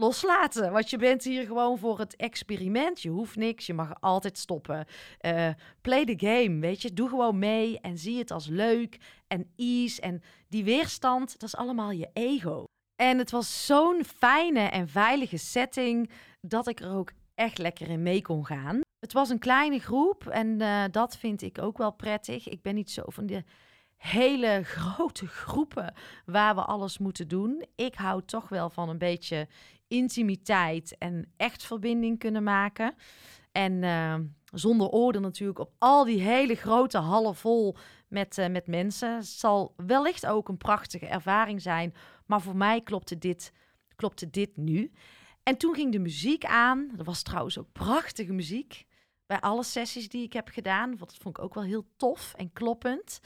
loslaten. 0.00 0.72
Want 0.72 0.90
je 0.90 0.96
bent 0.96 1.24
hier 1.24 1.46
gewoon 1.46 1.78
voor 1.78 1.98
het 1.98 2.16
experiment. 2.16 3.02
Je 3.02 3.08
hoeft 3.08 3.36
niks, 3.36 3.66
je 3.66 3.74
mag 3.74 4.00
altijd 4.00 4.38
stoppen. 4.38 4.86
Uh, 5.20 5.48
play 5.80 6.04
the 6.04 6.26
game, 6.26 6.60
weet 6.60 6.82
je. 6.82 6.92
Doe 6.92 7.08
gewoon 7.08 7.38
mee 7.38 7.80
en 7.80 7.98
zie 7.98 8.18
het 8.18 8.30
als 8.30 8.46
leuk 8.46 8.98
en 9.26 9.52
ease. 9.56 10.00
En 10.00 10.22
die 10.48 10.64
weerstand, 10.64 11.32
dat 11.32 11.48
is 11.48 11.56
allemaal 11.56 11.90
je 11.90 12.10
ego. 12.12 12.64
En 13.00 13.18
het 13.18 13.30
was 13.30 13.66
zo'n 13.66 14.04
fijne 14.04 14.60
en 14.60 14.88
veilige 14.88 15.36
setting 15.36 16.10
dat 16.40 16.68
ik 16.68 16.80
er 16.80 16.92
ook 16.92 17.12
echt 17.34 17.58
lekker 17.58 17.88
in 17.88 18.02
mee 18.02 18.22
kon 18.22 18.46
gaan. 18.46 18.80
Het 18.98 19.12
was 19.12 19.28
een 19.28 19.38
kleine 19.38 19.78
groep 19.78 20.26
en 20.26 20.60
uh, 20.60 20.84
dat 20.90 21.16
vind 21.16 21.42
ik 21.42 21.58
ook 21.62 21.78
wel 21.78 21.92
prettig. 21.92 22.48
Ik 22.48 22.62
ben 22.62 22.74
niet 22.74 22.90
zo 22.90 23.02
van 23.06 23.26
de 23.26 23.44
hele 23.96 24.62
grote 24.74 25.26
groepen 25.26 25.94
waar 26.24 26.54
we 26.54 26.64
alles 26.64 26.98
moeten 26.98 27.28
doen. 27.28 27.64
Ik 27.74 27.94
hou 27.94 28.22
toch 28.24 28.48
wel 28.48 28.70
van 28.70 28.88
een 28.88 28.98
beetje 28.98 29.48
intimiteit 29.88 30.98
en 30.98 31.32
echt 31.36 31.62
verbinding 31.62 32.18
kunnen 32.18 32.42
maken. 32.42 32.94
En 33.52 33.82
uh, 33.82 34.14
zonder 34.52 34.88
oordeel 34.88 35.20
natuurlijk 35.20 35.58
op 35.58 35.72
al 35.78 36.04
die 36.04 36.20
hele 36.20 36.54
grote 36.54 36.98
hallen 36.98 37.34
vol 37.34 37.76
met, 38.08 38.38
uh, 38.38 38.46
met 38.46 38.66
mensen. 38.66 39.16
Het 39.16 39.26
zal 39.26 39.74
wellicht 39.76 40.26
ook 40.26 40.48
een 40.48 40.56
prachtige 40.56 41.06
ervaring 41.06 41.62
zijn. 41.62 41.94
Maar 42.30 42.40
voor 42.40 42.56
mij 42.56 42.80
klopte 42.80 43.18
dit, 43.18 43.52
klopte 43.96 44.30
dit 44.30 44.56
nu. 44.56 44.92
En 45.42 45.56
toen 45.56 45.74
ging 45.74 45.92
de 45.92 45.98
muziek 45.98 46.44
aan. 46.44 46.90
Er 46.98 47.04
was 47.04 47.22
trouwens 47.22 47.58
ook 47.58 47.72
prachtige 47.72 48.32
muziek. 48.32 48.86
Bij 49.26 49.40
alle 49.40 49.62
sessies 49.62 50.08
die 50.08 50.22
ik 50.22 50.32
heb 50.32 50.48
gedaan. 50.48 50.88
Want 50.88 51.10
dat 51.10 51.16
vond 51.22 51.38
ik 51.38 51.44
ook 51.44 51.54
wel 51.54 51.62
heel 51.62 51.86
tof 51.96 52.34
en 52.36 52.52
kloppend. 52.52 53.20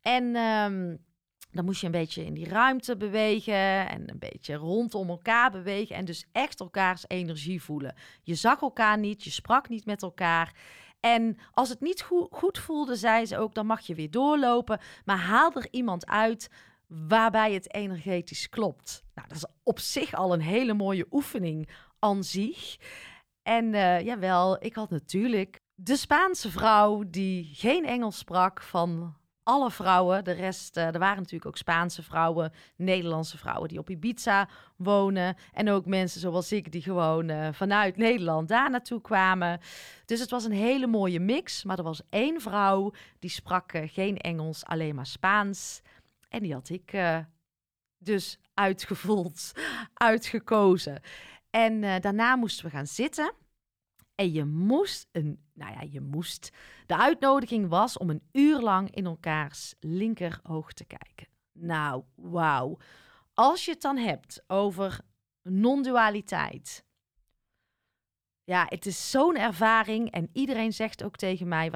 En 0.00 0.36
um, 0.36 1.04
dan 1.50 1.64
moest 1.64 1.80
je 1.80 1.86
een 1.86 1.92
beetje 1.92 2.24
in 2.24 2.34
die 2.34 2.48
ruimte 2.48 2.96
bewegen 2.96 3.88
en 3.88 4.10
een 4.10 4.18
beetje 4.18 4.54
rondom 4.54 5.08
elkaar 5.08 5.50
bewegen 5.50 5.96
en 5.96 6.04
dus 6.04 6.26
echt 6.32 6.60
elkaars 6.60 7.04
energie 7.08 7.62
voelen. 7.62 7.94
Je 8.22 8.34
zag 8.34 8.60
elkaar 8.60 8.98
niet, 8.98 9.24
je 9.24 9.30
sprak 9.30 9.68
niet 9.68 9.84
met 9.86 10.02
elkaar. 10.02 10.54
En 11.00 11.38
als 11.52 11.68
het 11.68 11.80
niet 11.80 12.02
goed, 12.02 12.28
goed 12.30 12.58
voelde, 12.58 12.96
zei 12.96 13.26
ze 13.26 13.38
ook, 13.38 13.54
dan 13.54 13.66
mag 13.66 13.80
je 13.80 13.94
weer 13.94 14.10
doorlopen, 14.10 14.80
maar 15.04 15.18
haal 15.18 15.52
er 15.54 15.68
iemand 15.70 16.06
uit 16.06 16.50
waarbij 17.08 17.52
het 17.52 17.74
energetisch 17.74 18.48
klopt. 18.48 19.04
Nou, 19.14 19.28
dat 19.28 19.36
is 19.36 19.46
op 19.62 19.78
zich 19.78 20.14
al 20.14 20.32
een 20.32 20.40
hele 20.40 20.74
mooie 20.74 21.06
oefening 21.10 21.68
aan 21.98 22.24
zich. 22.24 22.76
En 23.42 23.64
uh, 23.64 24.00
jawel, 24.00 24.64
ik 24.64 24.74
had 24.74 24.90
natuurlijk 24.90 25.60
de 25.74 25.96
Spaanse 25.96 26.50
vrouw 26.50 27.02
die 27.06 27.48
geen 27.52 27.84
Engels 27.84 28.18
sprak 28.18 28.62
van 28.62 29.14
alle 29.42 29.70
vrouwen, 29.70 30.24
de 30.24 30.32
rest, 30.32 30.76
uh, 30.76 30.86
er 30.86 30.98
waren 30.98 31.16
natuurlijk 31.16 31.46
ook 31.46 31.56
Spaanse 31.56 32.02
vrouwen, 32.02 32.52
Nederlandse 32.76 33.38
vrouwen 33.38 33.68
die 33.68 33.78
op 33.78 33.90
Ibiza 33.90 34.48
wonen. 34.76 35.36
En 35.52 35.70
ook 35.70 35.86
mensen 35.86 36.20
zoals 36.20 36.52
ik 36.52 36.72
die 36.72 36.82
gewoon 36.82 37.28
uh, 37.28 37.48
vanuit 37.52 37.96
Nederland 37.96 38.48
daar 38.48 38.70
naartoe 38.70 39.00
kwamen. 39.00 39.60
Dus 40.04 40.20
het 40.20 40.30
was 40.30 40.44
een 40.44 40.52
hele 40.52 40.86
mooie 40.86 41.20
mix. 41.20 41.64
Maar 41.64 41.78
er 41.78 41.84
was 41.84 42.02
één 42.10 42.40
vrouw 42.40 42.92
die 43.18 43.30
sprak 43.30 43.72
geen 43.86 44.16
Engels, 44.16 44.64
alleen 44.64 44.94
maar 44.94 45.06
Spaans. 45.06 45.82
En 46.32 46.42
die 46.42 46.52
had 46.52 46.68
ik 46.68 46.92
dus 47.98 48.38
uitgevoeld, 48.54 49.52
uitgekozen. 49.94 51.00
En 51.50 52.00
daarna 52.00 52.36
moesten 52.36 52.64
we 52.64 52.70
gaan 52.70 52.86
zitten. 52.86 53.34
En 54.14 54.32
je 54.32 54.44
moest 54.44 55.08
een, 55.12 55.42
nou 55.52 55.72
ja, 55.72 55.80
je 55.90 56.00
moest. 56.00 56.50
De 56.86 56.96
uitnodiging 56.96 57.68
was 57.68 57.98
om 57.98 58.10
een 58.10 58.22
uur 58.32 58.60
lang 58.60 58.94
in 58.94 59.06
elkaars 59.06 59.74
linkeroog 59.80 60.72
te 60.72 60.84
kijken. 60.84 61.26
Nou, 61.52 62.04
wauw. 62.14 62.78
Als 63.34 63.64
je 63.64 63.70
het 63.70 63.80
dan 63.80 63.96
hebt 63.96 64.44
over 64.46 65.00
non-dualiteit. 65.42 66.84
ja, 68.44 68.66
het 68.68 68.86
is 68.86 69.10
zo'n 69.10 69.36
ervaring. 69.36 70.10
En 70.10 70.30
iedereen 70.32 70.72
zegt 70.72 71.02
ook 71.02 71.16
tegen 71.16 71.48
mij, 71.48 71.70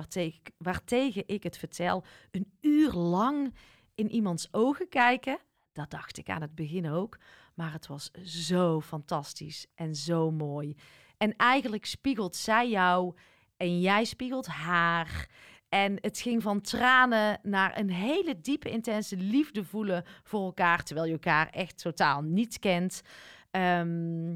waartegen 0.58 1.22
ik 1.26 1.42
het 1.42 1.56
vertel, 1.56 2.04
een 2.30 2.52
uur 2.60 2.92
lang 2.92 3.54
in 3.96 4.10
iemands 4.10 4.48
ogen 4.50 4.88
kijken. 4.88 5.38
Dat 5.72 5.90
dacht 5.90 6.18
ik 6.18 6.28
aan 6.28 6.40
het 6.40 6.54
begin 6.54 6.90
ook. 6.90 7.18
Maar 7.54 7.72
het 7.72 7.86
was 7.86 8.10
zo 8.24 8.80
fantastisch 8.80 9.66
en 9.74 9.94
zo 9.94 10.30
mooi. 10.30 10.76
En 11.16 11.36
eigenlijk 11.36 11.84
spiegelt 11.84 12.36
zij 12.36 12.68
jou 12.68 13.14
en 13.56 13.80
jij 13.80 14.04
spiegelt 14.04 14.46
haar. 14.46 15.28
En 15.68 15.98
het 16.00 16.18
ging 16.18 16.42
van 16.42 16.60
tranen 16.60 17.38
naar 17.42 17.78
een 17.78 17.90
hele 17.90 18.40
diepe, 18.40 18.70
intense 18.70 19.16
liefde 19.16 19.64
voelen 19.64 20.04
voor 20.22 20.44
elkaar, 20.44 20.82
terwijl 20.82 21.06
je 21.06 21.12
elkaar 21.12 21.48
echt 21.48 21.78
totaal 21.78 22.22
niet 22.22 22.58
kent. 22.58 23.02
Ehm, 23.50 24.34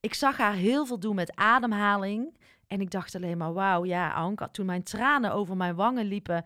ik 0.00 0.14
zag 0.14 0.36
haar 0.36 0.54
heel 0.54 0.86
veel 0.86 0.98
doen 0.98 1.14
met 1.14 1.36
ademhaling. 1.36 2.36
En 2.66 2.80
ik 2.80 2.90
dacht 2.90 3.14
alleen 3.14 3.38
maar, 3.38 3.52
wauw, 3.52 3.84
ja, 3.84 4.12
Anka, 4.12 4.48
toen 4.48 4.66
mijn 4.66 4.82
tranen 4.82 5.32
over 5.32 5.56
mijn 5.56 5.74
wangen 5.74 6.06
liepen, 6.06 6.44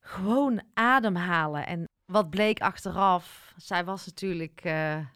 gewoon 0.00 0.62
ademhalen. 0.74 1.66
En 1.66 1.84
wat 2.04 2.30
bleek 2.30 2.60
achteraf, 2.60 3.54
zij 3.56 3.84
was 3.84 4.06
natuurlijk 4.06 4.64
uh, 4.64 5.06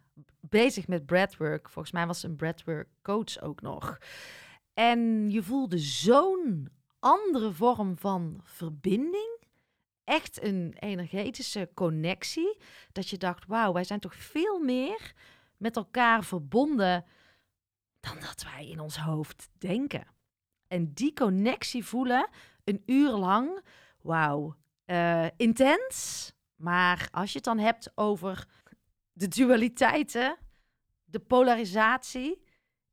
bezig 0.40 0.88
met 0.88 1.06
breathwork. 1.06 1.68
Volgens 1.68 1.94
mij 1.94 2.06
was 2.06 2.20
ze 2.20 2.26
een 2.26 2.36
breathwork 2.36 2.88
coach 3.02 3.40
ook 3.40 3.60
nog. 3.60 3.98
En 4.74 5.30
je 5.30 5.42
voelde 5.42 5.78
zo'n 5.78 6.68
andere 6.98 7.52
vorm 7.52 7.98
van 7.98 8.40
verbinding. 8.42 9.42
Echt 10.04 10.42
een 10.42 10.74
energetische 10.78 11.70
connectie. 11.74 12.58
Dat 12.92 13.08
je 13.08 13.16
dacht, 13.18 13.46
wauw, 13.46 13.72
wij 13.72 13.84
zijn 13.84 14.00
toch 14.00 14.14
veel 14.14 14.58
meer 14.58 15.12
met 15.56 15.76
elkaar 15.76 16.24
verbonden 16.24 17.04
dan 18.00 18.20
dat 18.20 18.44
wij 18.52 18.68
in 18.68 18.80
ons 18.80 18.98
hoofd 18.98 19.48
denken. 19.58 20.06
En 20.68 20.92
die 20.92 21.12
connectie 21.12 21.84
voelen, 21.84 22.28
een 22.64 22.82
uur 22.86 23.10
lang, 23.10 23.60
wauw, 24.00 24.56
uh, 24.86 25.26
intens. 25.36 26.32
Maar 26.56 27.08
als 27.10 27.30
je 27.30 27.36
het 27.36 27.44
dan 27.44 27.58
hebt 27.58 27.92
over 27.94 28.46
de 29.12 29.28
dualiteiten, 29.28 30.36
de 31.04 31.20
polarisatie. 31.20 32.42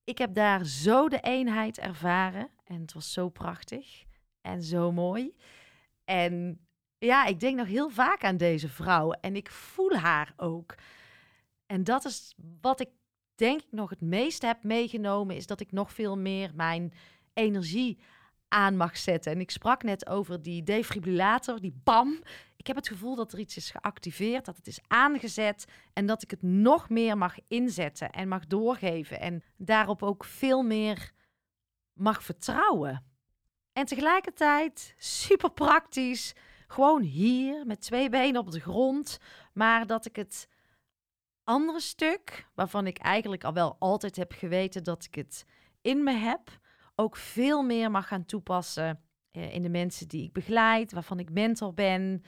Ik 0.03 0.17
heb 0.17 0.33
daar 0.33 0.65
zo 0.65 1.09
de 1.09 1.19
eenheid 1.19 1.77
ervaren. 1.77 2.49
En 2.63 2.81
het 2.81 2.93
was 2.93 3.13
zo 3.13 3.29
prachtig 3.29 4.03
en 4.41 4.63
zo 4.63 4.91
mooi. 4.91 5.35
En 6.03 6.65
ja, 6.97 7.25
ik 7.25 7.39
denk 7.39 7.57
nog 7.57 7.67
heel 7.67 7.89
vaak 7.89 8.23
aan 8.23 8.37
deze 8.37 8.69
vrouw. 8.69 9.11
En 9.11 9.35
ik 9.35 9.51
voel 9.51 9.95
haar 9.95 10.33
ook. 10.37 10.75
En 11.65 11.83
dat 11.83 12.05
is 12.05 12.35
wat 12.61 12.79
ik 12.79 12.89
denk 13.35 13.61
ik 13.61 13.71
nog 13.71 13.89
het 13.89 14.01
meest 14.01 14.41
heb 14.41 14.63
meegenomen. 14.63 15.35
Is 15.35 15.47
dat 15.47 15.59
ik 15.59 15.71
nog 15.71 15.93
veel 15.93 16.17
meer 16.17 16.51
mijn 16.55 16.93
energie 17.33 17.99
aan 18.51 18.77
mag 18.77 18.97
zetten. 18.97 19.31
En 19.31 19.39
ik 19.39 19.51
sprak 19.51 19.83
net 19.83 20.07
over 20.07 20.41
die 20.41 20.63
defibrillator, 20.63 21.59
die 21.59 21.79
BAM. 21.83 22.21
Ik 22.55 22.67
heb 22.67 22.75
het 22.75 22.87
gevoel 22.87 23.15
dat 23.15 23.33
er 23.33 23.39
iets 23.39 23.57
is 23.57 23.71
geactiveerd, 23.71 24.45
dat 24.45 24.57
het 24.57 24.67
is 24.67 24.79
aangezet 24.87 25.65
en 25.93 26.05
dat 26.05 26.23
ik 26.23 26.31
het 26.31 26.41
nog 26.41 26.89
meer 26.89 27.17
mag 27.17 27.35
inzetten 27.47 28.09
en 28.09 28.27
mag 28.27 28.47
doorgeven 28.47 29.19
en 29.19 29.43
daarop 29.57 30.03
ook 30.03 30.23
veel 30.23 30.63
meer 30.63 31.11
mag 31.93 32.23
vertrouwen. 32.23 33.05
En 33.73 33.85
tegelijkertijd 33.85 34.93
super 34.97 35.51
praktisch, 35.51 36.33
gewoon 36.67 37.01
hier 37.01 37.65
met 37.65 37.81
twee 37.81 38.09
benen 38.09 38.41
op 38.41 38.51
de 38.51 38.59
grond, 38.59 39.17
maar 39.53 39.87
dat 39.87 40.05
ik 40.05 40.15
het 40.15 40.47
andere 41.43 41.79
stuk, 41.79 42.47
waarvan 42.55 42.87
ik 42.87 42.97
eigenlijk 42.97 43.43
al 43.43 43.53
wel 43.53 43.75
altijd 43.79 44.15
heb 44.15 44.31
geweten 44.31 44.83
dat 44.83 45.03
ik 45.03 45.15
het 45.15 45.45
in 45.81 46.03
me 46.03 46.13
heb, 46.13 46.59
ook 46.95 47.15
veel 47.15 47.63
meer 47.63 47.91
mag 47.91 48.07
gaan 48.07 48.25
toepassen 48.25 49.01
uh, 49.31 49.53
in 49.53 49.61
de 49.61 49.69
mensen 49.69 50.07
die 50.07 50.23
ik 50.23 50.33
begeleid, 50.33 50.91
waarvan 50.91 51.19
ik 51.19 51.31
mentor 51.31 51.73
ben, 51.73 52.23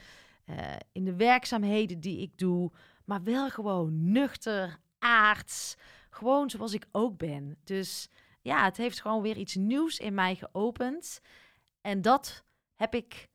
uh, 0.45 0.75
in 0.91 1.03
de 1.03 1.15
werkzaamheden 1.15 1.99
die 1.99 2.21
ik 2.21 2.37
doe, 2.37 2.71
maar 3.05 3.23
wel 3.23 3.49
gewoon 3.49 4.11
nuchter, 4.11 4.79
aards, 4.99 5.75
gewoon 6.09 6.49
zoals 6.49 6.73
ik 6.73 6.87
ook 6.91 7.17
ben. 7.17 7.57
Dus 7.63 8.09
ja, 8.41 8.63
het 8.63 8.77
heeft 8.77 9.01
gewoon 9.01 9.21
weer 9.21 9.37
iets 9.37 9.55
nieuws 9.55 9.99
in 9.99 10.13
mij 10.13 10.35
geopend. 10.35 11.21
En 11.81 12.01
dat 12.01 12.43
heb 12.75 12.95
ik, 12.95 13.29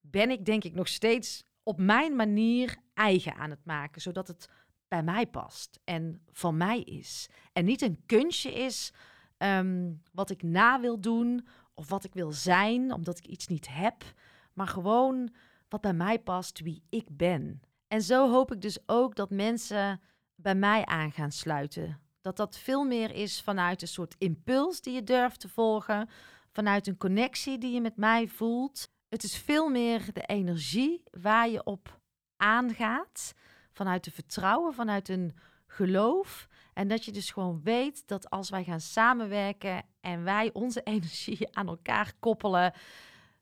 ben 0.00 0.30
ik 0.30 0.44
denk 0.44 0.64
ik 0.64 0.74
nog 0.74 0.88
steeds 0.88 1.44
op 1.62 1.80
mijn 1.80 2.16
manier 2.16 2.76
eigen 2.94 3.34
aan 3.34 3.50
het 3.50 3.64
maken, 3.64 4.00
zodat 4.00 4.28
het 4.28 4.48
bij 4.88 5.02
mij 5.02 5.26
past 5.26 5.80
en 5.84 6.22
van 6.32 6.56
mij 6.56 6.80
is. 6.80 7.28
En 7.52 7.64
niet 7.64 7.82
een 7.82 8.02
kunstje 8.06 8.52
is 8.52 8.92
Ehm, 9.40 9.92
wat 10.12 10.30
ik 10.30 10.42
na 10.42 10.80
wil 10.80 11.00
doen 11.00 11.46
of 11.74 11.88
wat 11.88 12.04
ik 12.04 12.14
wil 12.14 12.32
zijn, 12.32 12.92
omdat 12.92 13.18
ik 13.18 13.26
iets 13.26 13.46
niet 13.46 13.68
heb, 13.70 14.04
maar 14.52 14.66
gewoon 14.66 15.32
wat 15.68 15.80
bij 15.80 15.92
mij 15.92 16.18
past, 16.18 16.60
wie 16.60 16.82
ik 16.88 17.16
ben. 17.16 17.60
En 17.88 18.02
zo 18.02 18.30
hoop 18.30 18.52
ik 18.52 18.60
dus 18.60 18.78
ook 18.86 19.16
dat 19.16 19.30
mensen 19.30 20.00
bij 20.34 20.54
mij 20.54 20.84
aan 20.84 21.12
gaan 21.12 21.32
sluiten. 21.32 22.00
Dat 22.20 22.36
dat 22.36 22.58
veel 22.58 22.84
meer 22.84 23.14
is 23.14 23.42
vanuit 23.42 23.82
een 23.82 23.88
soort 23.88 24.14
impuls 24.18 24.80
die 24.80 24.94
je 24.94 25.02
durft 25.02 25.40
te 25.40 25.48
volgen, 25.48 26.08
vanuit 26.52 26.86
een 26.86 26.96
connectie 26.96 27.58
die 27.58 27.72
je 27.72 27.80
met 27.80 27.96
mij 27.96 28.28
voelt. 28.28 28.90
Het 29.08 29.22
is 29.22 29.36
veel 29.36 29.68
meer 29.68 30.12
de 30.12 30.26
energie 30.26 31.02
waar 31.10 31.48
je 31.48 31.64
op 31.64 32.00
aangaat, 32.36 33.32
vanuit 33.72 34.04
de 34.04 34.10
vertrouwen, 34.10 34.74
vanuit 34.74 35.08
een 35.08 35.36
geloof. 35.66 36.48
En 36.72 36.88
dat 36.88 37.04
je 37.04 37.12
dus 37.12 37.30
gewoon 37.30 37.60
weet 37.62 38.02
dat 38.06 38.30
als 38.30 38.50
wij 38.50 38.64
gaan 38.64 38.80
samenwerken 38.80 39.82
en 40.00 40.24
wij 40.24 40.50
onze 40.52 40.82
energie 40.94 41.56
aan 41.56 41.68
elkaar 41.68 42.12
koppelen, 42.18 42.72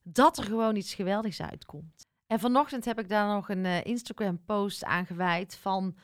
dat 0.03 0.38
er 0.38 0.45
gewoon 0.45 0.77
iets 0.77 0.95
geweldigs 0.95 1.43
uitkomt. 1.43 2.07
En 2.27 2.41
vanochtend 2.41 2.85
heb 2.85 2.99
ik 2.99 3.09
daar 3.09 3.35
nog 3.35 3.49
een 3.49 3.64
uh, 3.64 3.85
Instagram-post 3.85 4.85
aan 4.85 5.07
gewijd 5.07 5.57
van. 5.57 5.97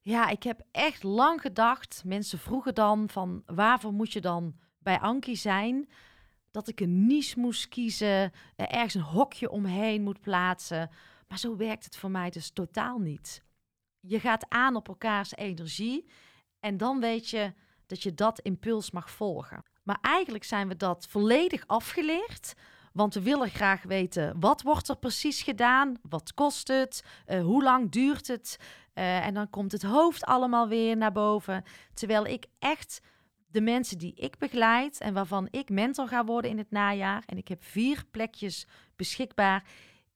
Ja, 0.00 0.28
ik 0.28 0.42
heb 0.42 0.62
echt 0.70 1.02
lang 1.02 1.40
gedacht. 1.40 2.02
Mensen 2.04 2.38
vroegen 2.38 2.74
dan 2.74 3.08
van 3.08 3.42
waarvoor 3.46 3.92
moet 3.92 4.12
je 4.12 4.20
dan 4.20 4.54
bij 4.78 5.00
Anki 5.00 5.36
zijn? 5.36 5.88
Dat 6.50 6.68
ik 6.68 6.80
een 6.80 7.06
niche 7.06 7.38
moest 7.38 7.68
kiezen, 7.68 8.32
ergens 8.56 8.94
een 8.94 9.00
hokje 9.00 9.50
omheen 9.50 10.02
moet 10.02 10.20
plaatsen. 10.20 10.90
Maar 11.28 11.38
zo 11.38 11.56
werkt 11.56 11.84
het 11.84 11.96
voor 11.96 12.10
mij 12.10 12.30
dus 12.30 12.50
totaal 12.50 12.98
niet. 12.98 13.42
Je 14.00 14.20
gaat 14.20 14.46
aan 14.48 14.76
op 14.76 14.88
elkaars 14.88 15.34
energie 15.34 16.10
en 16.60 16.76
dan 16.76 17.00
weet 17.00 17.28
je 17.28 17.52
dat 17.86 18.02
je 18.02 18.14
dat 18.14 18.38
impuls 18.40 18.90
mag 18.90 19.10
volgen. 19.10 19.62
Maar 19.82 19.98
eigenlijk 20.00 20.44
zijn 20.44 20.68
we 20.68 20.76
dat 20.76 21.06
volledig 21.08 21.66
afgeleerd. 21.66 22.54
Want 22.92 23.14
we 23.14 23.22
willen 23.22 23.50
graag 23.50 23.82
weten 23.82 24.40
wat 24.40 24.62
wordt 24.62 24.88
er 24.88 24.96
precies 24.96 25.42
gedaan, 25.42 25.98
wat 26.08 26.34
kost 26.34 26.68
het, 26.68 27.04
uh, 27.26 27.42
hoe 27.42 27.62
lang 27.62 27.90
duurt 27.90 28.26
het. 28.26 28.56
Uh, 28.94 29.26
en 29.26 29.34
dan 29.34 29.50
komt 29.50 29.72
het 29.72 29.82
hoofd 29.82 30.24
allemaal 30.24 30.68
weer 30.68 30.96
naar 30.96 31.12
boven. 31.12 31.64
Terwijl 31.94 32.26
ik 32.26 32.46
echt 32.58 33.00
de 33.46 33.60
mensen 33.60 33.98
die 33.98 34.14
ik 34.14 34.38
begeleid 34.38 35.00
en 35.00 35.14
waarvan 35.14 35.48
ik 35.50 35.68
mentor 35.68 36.08
ga 36.08 36.24
worden 36.24 36.50
in 36.50 36.58
het 36.58 36.70
najaar, 36.70 37.22
en 37.26 37.36
ik 37.36 37.48
heb 37.48 37.64
vier 37.64 38.04
plekjes 38.10 38.66
beschikbaar, 38.96 39.64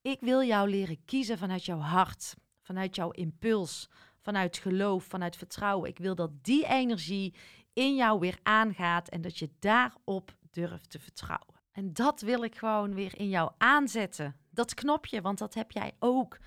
ik 0.03 0.21
wil 0.21 0.43
jou 0.43 0.71
leren 0.71 1.05
kiezen 1.05 1.39
vanuit 1.39 1.65
jouw 1.65 1.79
hart, 1.79 2.35
vanuit 2.63 2.97
jouw 2.97 3.11
impuls, 3.11 3.89
vanuit 4.25 4.57
geloof, 4.57 5.05
vanuit 5.05 5.37
vertrouwen. 5.37 5.89
Ik 5.89 5.99
wil 5.99 6.15
dat 6.15 6.45
die 6.45 6.67
energie 6.67 7.35
in 7.73 7.95
jou 7.95 8.21
weer 8.21 8.39
aangaat 8.43 9.09
en 9.09 9.21
dat 9.21 9.39
je 9.39 9.51
daarop 9.59 10.37
durft 10.51 10.91
te 10.91 10.99
vertrouwen. 10.99 11.55
En 11.73 11.93
dat 11.93 12.21
wil 12.21 12.43
ik 12.43 12.57
gewoon 12.57 12.95
weer 12.95 13.19
in 13.19 13.29
jou 13.29 13.53
aanzetten. 13.59 14.37
Dat 14.51 14.75
knopje, 14.75 15.21
want 15.21 15.39
dat 15.39 15.55
heb 15.55 15.71
jij 15.71 15.93
ook. 15.99 16.39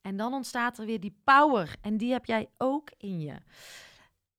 En 0.00 0.16
dan 0.16 0.32
ontstaat 0.32 0.78
er 0.78 0.86
weer 0.86 1.00
die 1.00 1.18
power 1.24 1.76
en 1.80 1.96
die 1.96 2.12
heb 2.12 2.24
jij 2.24 2.48
ook 2.56 2.90
in 2.96 3.20
je. 3.20 3.36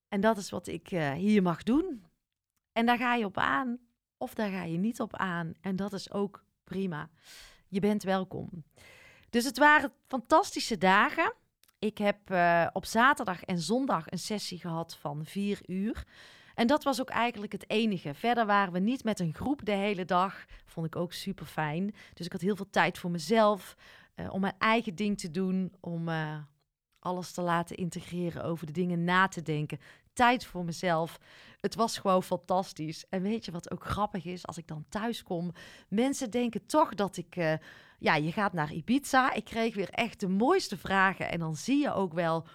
En 0.08 0.22
dat 0.22 0.38
is 0.38 0.50
wat 0.50 0.68
ik 0.68 0.92
uh, 0.92 1.12
hier 1.12 1.42
mag 1.42 1.64
doen. 1.64 2.06
En 2.72 2.86
daar 2.86 2.98
ga 2.98 3.16
je 3.16 3.26
op 3.26 3.38
aan 3.38 3.80
of 4.18 4.34
daar 4.34 4.50
ga 4.50 4.64
je 4.64 4.78
niet 4.78 5.02
op 5.02 5.16
aan. 5.16 5.54
En 5.62 5.76
dat 5.76 5.94
is 5.94 6.12
ook 6.12 6.44
prima. 6.64 7.10
Je 7.68 7.80
bent 7.80 8.04
welkom. 8.04 8.64
Dus 9.30 9.46
het 9.46 9.58
waren 9.58 9.94
fantastische 10.08 10.78
dagen. 10.78 11.34
Ik 11.80 11.98
heb 11.98 12.32
uh, 12.32 12.68
op 12.74 12.86
zaterdag 12.86 13.44
en 13.44 13.60
zondag 13.60 14.12
een 14.12 14.20
sessie 14.20 14.60
gehad 14.60 14.96
van 14.96 15.26
vier 15.26 15.60
uur. 15.66 16.06
En 16.56 16.68
dat 16.68 16.84
was 16.84 17.02
ook 17.02 17.10
eigenlijk 17.10 17.52
het 17.52 17.70
enige. 17.70 18.14
Verder 18.14 18.46
waren 18.46 18.74
we 18.74 18.80
niet 18.80 19.04
met 19.04 19.20
een 19.20 19.34
groep 19.34 19.66
de 19.66 19.72
hele 19.72 20.06
dag. 20.06 20.46
Vond 20.66 20.86
ik 20.86 20.96
ook 20.96 21.14
super 21.14 21.46
fijn. 21.46 21.96
Dus 22.14 22.26
ik 22.26 22.32
had 22.32 22.42
heel 22.42 22.56
veel 22.56 22.70
tijd 22.70 22.98
voor 22.98 23.12
mezelf. 23.12 23.76
Uh, 24.16 24.34
om 24.34 24.42
mijn 24.42 24.56
eigen 24.58 24.96
ding 24.96 25.20
te 25.20 25.32
doen. 25.32 25.74
Om 25.80 26.10
uh, 26.10 26.38
alles 27.00 27.32
te 27.32 27.42
laten 27.42 27.76
integreren. 27.76 28.44
Over 28.44 28.66
de 28.66 28.72
dingen 28.72 29.04
na 29.04 29.28
te 29.28 29.42
denken. 29.42 29.80
Tijd 30.18 30.46
voor 30.46 30.66
mezelf. 30.66 31.20
Het 31.60 31.76
was 31.76 31.98
gewoon 31.98 32.24
fantastisch. 32.24 33.06
En 33.10 33.22
weet 33.22 33.46
je 33.46 33.52
wat 33.52 33.72
ook 33.72 33.86
grappig 33.86 34.26
is? 34.26 34.46
Als 34.48 34.58
ik 34.58 34.68
dan 34.68 34.86
thuis 34.90 35.24
kom. 35.24 35.52
Mensen 35.90 36.32
denken 36.32 36.66
toch 36.66 36.94
dat 36.94 37.18
ik 37.18 37.36
ja, 38.00 38.16
je 38.16 38.32
gaat 38.32 38.54
naar 38.54 38.74
Ibiza. 38.74 39.34
Ik 39.34 39.44
kreeg 39.44 39.76
weer 39.76 39.90
echt 39.90 40.20
de 40.20 40.28
mooiste 40.28 40.78
vragen. 40.78 41.32
En 41.32 41.40
dan 41.40 41.56
zie 41.56 41.82
je 41.82 41.94
ook 41.94 42.14
wel 42.14 42.48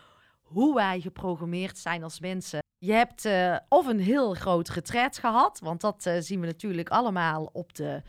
hoe 0.43 0.75
wij 0.75 1.01
geprogrammeerd 1.01 1.79
zijn 1.79 2.03
als 2.03 2.21
mensen. 2.21 2.61
Je 2.79 2.93
hebt 2.93 3.25
uh, 3.25 3.57
of 3.69 3.87
een 3.87 4.01
heel 4.01 4.35
groot 4.35 4.69
retret 4.69 5.19
gehad, 5.19 5.59
want 5.59 5.81
dat 5.81 6.07
uh, 6.07 6.17
zien 6.19 6.41
we 6.41 6.47
natuurlijk 6.47 6.89
allemaal 6.89 7.51
op 7.53 7.75
de 7.75 8.03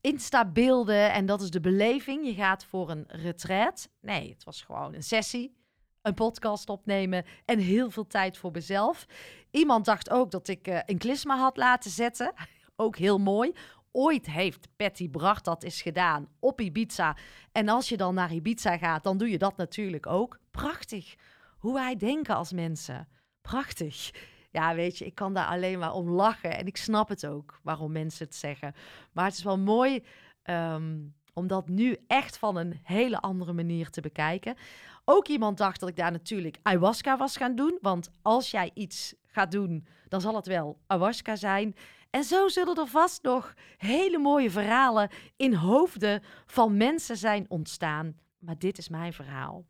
Insta-beelden 0.00 1.12
en 1.12 1.26
dat 1.26 1.40
is 1.40 1.50
de 1.50 1.60
beleving. 1.60 2.26
Je 2.26 2.34
gaat 2.34 2.64
voor 2.64 2.90
een 2.90 3.04
retret. 3.08 3.90
Nee, 4.00 4.30
het 4.30 4.44
was 4.44 4.62
gewoon 4.62 4.94
een 4.94 5.02
sessie, 5.02 5.56
een 6.04 6.14
podcast 6.14 6.68
opnemen 6.68 7.24
en 7.44 7.58
heel 7.58 7.90
veel 7.90 8.06
tijd 8.06 8.36
voor 8.38 8.50
mezelf. 8.50 9.06
Iemand 9.50 9.84
dacht 9.84 10.10
ook 10.10 10.30
dat 10.30 10.48
ik 10.48 10.68
uh, 10.68 10.78
een 10.86 10.98
klisma 10.98 11.36
had 11.36 11.56
laten 11.56 11.90
zetten. 11.90 12.32
ook 12.76 12.96
heel 12.96 13.18
mooi. 13.18 13.52
Ooit 13.92 14.26
heeft 14.26 14.68
Patty 14.76 15.08
Bracht 15.08 15.44
dat 15.44 15.62
eens 15.62 15.82
gedaan 15.82 16.28
op 16.38 16.60
Ibiza. 16.60 17.16
En 17.52 17.68
als 17.68 17.88
je 17.88 17.96
dan 17.96 18.14
naar 18.14 18.32
Ibiza 18.32 18.78
gaat, 18.78 19.04
dan 19.04 19.18
doe 19.18 19.30
je 19.30 19.38
dat 19.38 19.56
natuurlijk 19.56 20.06
ook. 20.06 20.38
Prachtig 20.50 21.14
hoe 21.58 21.74
wij 21.74 21.96
denken 21.96 22.36
als 22.36 22.52
mensen. 22.52 23.08
Prachtig. 23.40 24.10
Ja, 24.50 24.74
weet 24.74 24.98
je, 24.98 25.06
ik 25.06 25.14
kan 25.14 25.34
daar 25.34 25.46
alleen 25.46 25.78
maar 25.78 25.92
om 25.92 26.10
lachen. 26.10 26.56
En 26.56 26.66
ik 26.66 26.76
snap 26.76 27.08
het 27.08 27.26
ook 27.26 27.60
waarom 27.62 27.92
mensen 27.92 28.26
het 28.26 28.34
zeggen. 28.34 28.74
Maar 29.12 29.24
het 29.24 29.36
is 29.36 29.42
wel 29.42 29.58
mooi 29.58 30.04
um, 30.44 31.14
om 31.34 31.46
dat 31.46 31.68
nu 31.68 31.96
echt 32.06 32.38
van 32.38 32.56
een 32.56 32.80
hele 32.82 33.20
andere 33.20 33.52
manier 33.52 33.90
te 33.90 34.00
bekijken. 34.00 34.56
Ook 35.04 35.28
iemand 35.28 35.58
dacht 35.58 35.80
dat 35.80 35.88
ik 35.88 35.96
daar 35.96 36.12
natuurlijk 36.12 36.58
ayahuasca 36.62 37.16
was 37.16 37.36
gaan 37.36 37.54
doen. 37.54 37.78
Want 37.80 38.10
als 38.22 38.50
jij 38.50 38.70
iets 38.74 39.14
gaat 39.26 39.50
doen, 39.50 39.86
dan 40.08 40.20
zal 40.20 40.34
het 40.34 40.46
wel 40.46 40.78
ayahuasca 40.86 41.36
zijn. 41.36 41.74
En 42.10 42.24
zo 42.24 42.48
zullen 42.48 42.76
er 42.76 42.86
vast 42.86 43.22
nog 43.22 43.54
hele 43.76 44.18
mooie 44.18 44.50
verhalen 44.50 45.10
in 45.36 45.54
hoofden 45.54 46.22
van 46.46 46.76
mensen 46.76 47.16
zijn 47.16 47.44
ontstaan. 47.48 48.18
Maar 48.38 48.58
dit 48.58 48.78
is 48.78 48.88
mijn 48.88 49.12
verhaal. 49.12 49.64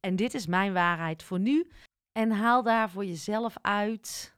En 0.00 0.16
dit 0.16 0.34
is 0.34 0.46
mijn 0.46 0.72
waarheid 0.72 1.22
voor 1.22 1.38
nu. 1.38 1.70
En 2.12 2.30
haal 2.30 2.62
daar 2.62 2.90
voor 2.90 3.04
jezelf 3.04 3.56
uit 3.60 4.36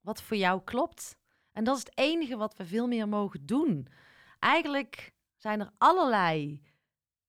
wat 0.00 0.22
voor 0.22 0.36
jou 0.36 0.60
klopt. 0.64 1.16
En 1.52 1.64
dat 1.64 1.76
is 1.76 1.82
het 1.82 1.98
enige 1.98 2.36
wat 2.36 2.56
we 2.56 2.66
veel 2.66 2.86
meer 2.86 3.08
mogen 3.08 3.46
doen. 3.46 3.88
Eigenlijk 4.38 5.12
zijn 5.36 5.60
er 5.60 5.70
allerlei 5.78 6.62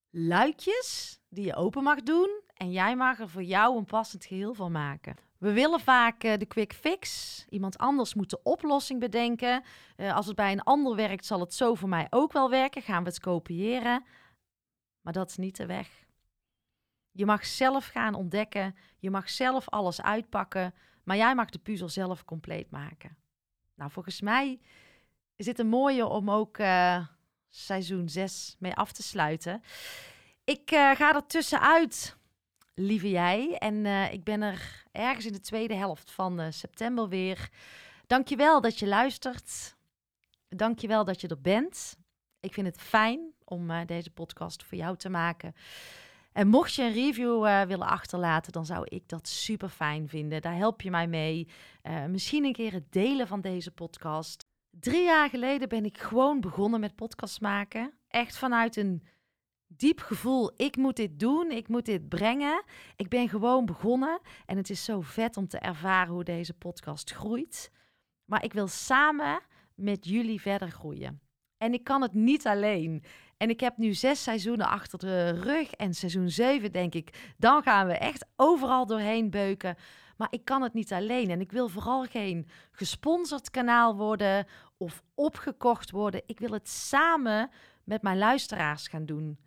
luikjes 0.09 1.19
die 1.29 1.45
je 1.45 1.55
open 1.55 1.83
mag 1.83 2.03
doen. 2.03 2.41
En 2.53 2.71
jij 2.71 2.95
mag 2.95 3.19
er 3.19 3.29
voor 3.29 3.43
jou 3.43 3.77
een 3.77 3.85
passend 3.85 4.25
geheel 4.25 4.53
van 4.53 4.71
maken. 4.71 5.15
We 5.37 5.53
willen 5.53 5.79
vaak 5.79 6.23
uh, 6.23 6.37
de 6.37 6.45
quick 6.45 6.73
fix. 6.73 7.45
Iemand 7.49 7.77
anders 7.77 8.13
moet 8.13 8.29
de 8.29 8.43
oplossing 8.43 8.99
bedenken. 8.99 9.63
Uh, 9.97 10.15
als 10.15 10.25
het 10.25 10.35
bij 10.35 10.51
een 10.51 10.63
ander 10.63 10.95
werkt, 10.95 11.25
zal 11.25 11.39
het 11.39 11.53
zo 11.53 11.73
voor 11.73 11.89
mij 11.89 12.07
ook 12.09 12.31
wel 12.31 12.49
werken. 12.49 12.81
Gaan 12.81 13.03
we 13.03 13.09
het 13.09 13.19
kopiëren. 13.19 14.03
Maar 15.01 15.13
dat 15.13 15.29
is 15.29 15.37
niet 15.37 15.55
de 15.55 15.65
weg. 15.65 16.07
Je 17.11 17.25
mag 17.25 17.45
zelf 17.45 17.87
gaan 17.87 18.13
ontdekken. 18.13 18.75
Je 18.97 19.09
mag 19.09 19.29
zelf 19.29 19.69
alles 19.69 20.01
uitpakken. 20.01 20.73
Maar 21.03 21.17
jij 21.17 21.35
mag 21.35 21.49
de 21.49 21.59
puzzel 21.59 21.89
zelf 21.89 22.25
compleet 22.25 22.71
maken. 22.71 23.17
Nou, 23.75 23.91
volgens 23.91 24.21
mij 24.21 24.59
is 25.35 25.45
dit 25.45 25.59
een 25.59 25.67
mooie 25.67 26.05
om 26.05 26.31
ook 26.31 26.57
uh, 26.57 27.07
seizoen 27.49 28.09
6 28.09 28.55
mee 28.59 28.73
af 28.73 28.91
te 28.91 29.03
sluiten. 29.03 29.61
Ik 30.43 30.71
uh, 30.71 30.95
ga 30.95 31.15
er 31.15 31.25
tussenuit, 31.25 32.17
lieve 32.73 33.09
jij. 33.09 33.57
En 33.57 33.85
uh, 33.85 34.13
ik 34.13 34.23
ben 34.23 34.41
er 34.41 34.85
ergens 34.91 35.25
in 35.25 35.33
de 35.33 35.39
tweede 35.39 35.73
helft 35.75 36.11
van 36.11 36.53
september 36.53 37.09
weer. 37.09 37.49
Dankjewel 38.07 38.61
dat 38.61 38.79
je 38.79 38.87
luistert. 38.87 39.75
Dankjewel 40.47 41.03
dat 41.03 41.21
je 41.21 41.27
er 41.27 41.41
bent. 41.41 41.97
Ik 42.39 42.53
vind 42.53 42.67
het 42.67 42.81
fijn 42.81 43.33
om 43.43 43.85
deze 43.85 44.09
podcast 44.09 44.63
voor 44.63 44.77
jou 44.77 44.97
te 44.97 45.09
maken. 45.09 45.53
En 46.31 46.47
mocht 46.47 46.73
je 46.73 46.83
een 46.83 46.93
review 46.93 47.41
willen 47.67 47.87
achterlaten, 47.87 48.51
dan 48.51 48.65
zou 48.65 48.85
ik 48.85 49.07
dat 49.07 49.27
super 49.27 49.69
fijn 49.69 50.07
vinden. 50.07 50.41
Daar 50.41 50.55
help 50.55 50.81
je 50.81 50.89
mij 50.89 51.07
mee. 51.07 51.47
Misschien 52.07 52.45
een 52.45 52.53
keer 52.53 52.73
het 52.73 52.91
delen 52.91 53.27
van 53.27 53.41
deze 53.41 53.71
podcast. 53.71 54.48
Drie 54.79 55.03
jaar 55.03 55.29
geleden 55.29 55.69
ben 55.69 55.85
ik 55.85 55.97
gewoon 55.97 56.41
begonnen 56.41 56.79
met 56.79 56.95
podcast 56.95 57.41
maken. 57.41 57.93
Echt 58.07 58.37
vanuit 58.37 58.75
een 58.75 59.03
diep 59.67 59.99
gevoel, 59.99 60.51
ik 60.55 60.77
moet 60.77 60.95
dit 60.95 61.19
doen, 61.19 61.51
ik 61.51 61.67
moet 61.67 61.85
dit 61.85 62.09
brengen. 62.09 62.63
Ik 62.95 63.09
ben 63.09 63.29
gewoon 63.29 63.65
begonnen 63.65 64.19
en 64.45 64.57
het 64.57 64.69
is 64.69 64.83
zo 64.83 65.01
vet 65.01 65.37
om 65.37 65.47
te 65.47 65.57
ervaren 65.57 66.13
hoe 66.13 66.23
deze 66.23 66.53
podcast 66.53 67.11
groeit. 67.11 67.71
Maar 68.25 68.43
ik 68.43 68.53
wil 68.53 68.67
samen 68.67 69.41
met 69.75 70.05
jullie 70.05 70.41
verder 70.41 70.69
groeien. 70.69 71.21
En 71.57 71.73
ik 71.73 71.83
kan 71.83 72.01
het 72.01 72.13
niet 72.13 72.47
alleen. 72.47 73.03
En 73.37 73.49
ik 73.49 73.59
heb 73.59 73.77
nu 73.77 73.93
zes 73.93 74.23
seizoenen 74.23 74.67
achter 74.67 74.99
de 74.99 75.29
rug. 75.29 75.71
En 75.71 75.93
seizoen 75.93 76.29
zeven 76.29 76.71
denk 76.71 76.93
ik, 76.93 77.33
dan 77.37 77.63
gaan 77.63 77.87
we 77.87 77.93
echt 77.93 78.25
overal 78.35 78.85
doorheen 78.85 79.29
beuken. 79.29 79.75
Maar 80.17 80.27
ik 80.31 80.45
kan 80.45 80.61
het 80.61 80.73
niet 80.73 80.93
alleen. 80.93 81.29
En 81.29 81.41
ik 81.41 81.51
wil 81.51 81.69
vooral 81.69 82.05
geen 82.05 82.47
gesponsord 82.71 83.49
kanaal 83.49 83.95
worden 83.95 84.47
of 84.79 85.03
opgekocht 85.15 85.91
worden. 85.91 86.21
Ik 86.25 86.39
wil 86.39 86.51
het 86.51 86.69
samen 86.69 87.49
met 87.83 88.01
mijn 88.01 88.17
luisteraars 88.17 88.87
gaan 88.87 89.05
doen. 89.05 89.37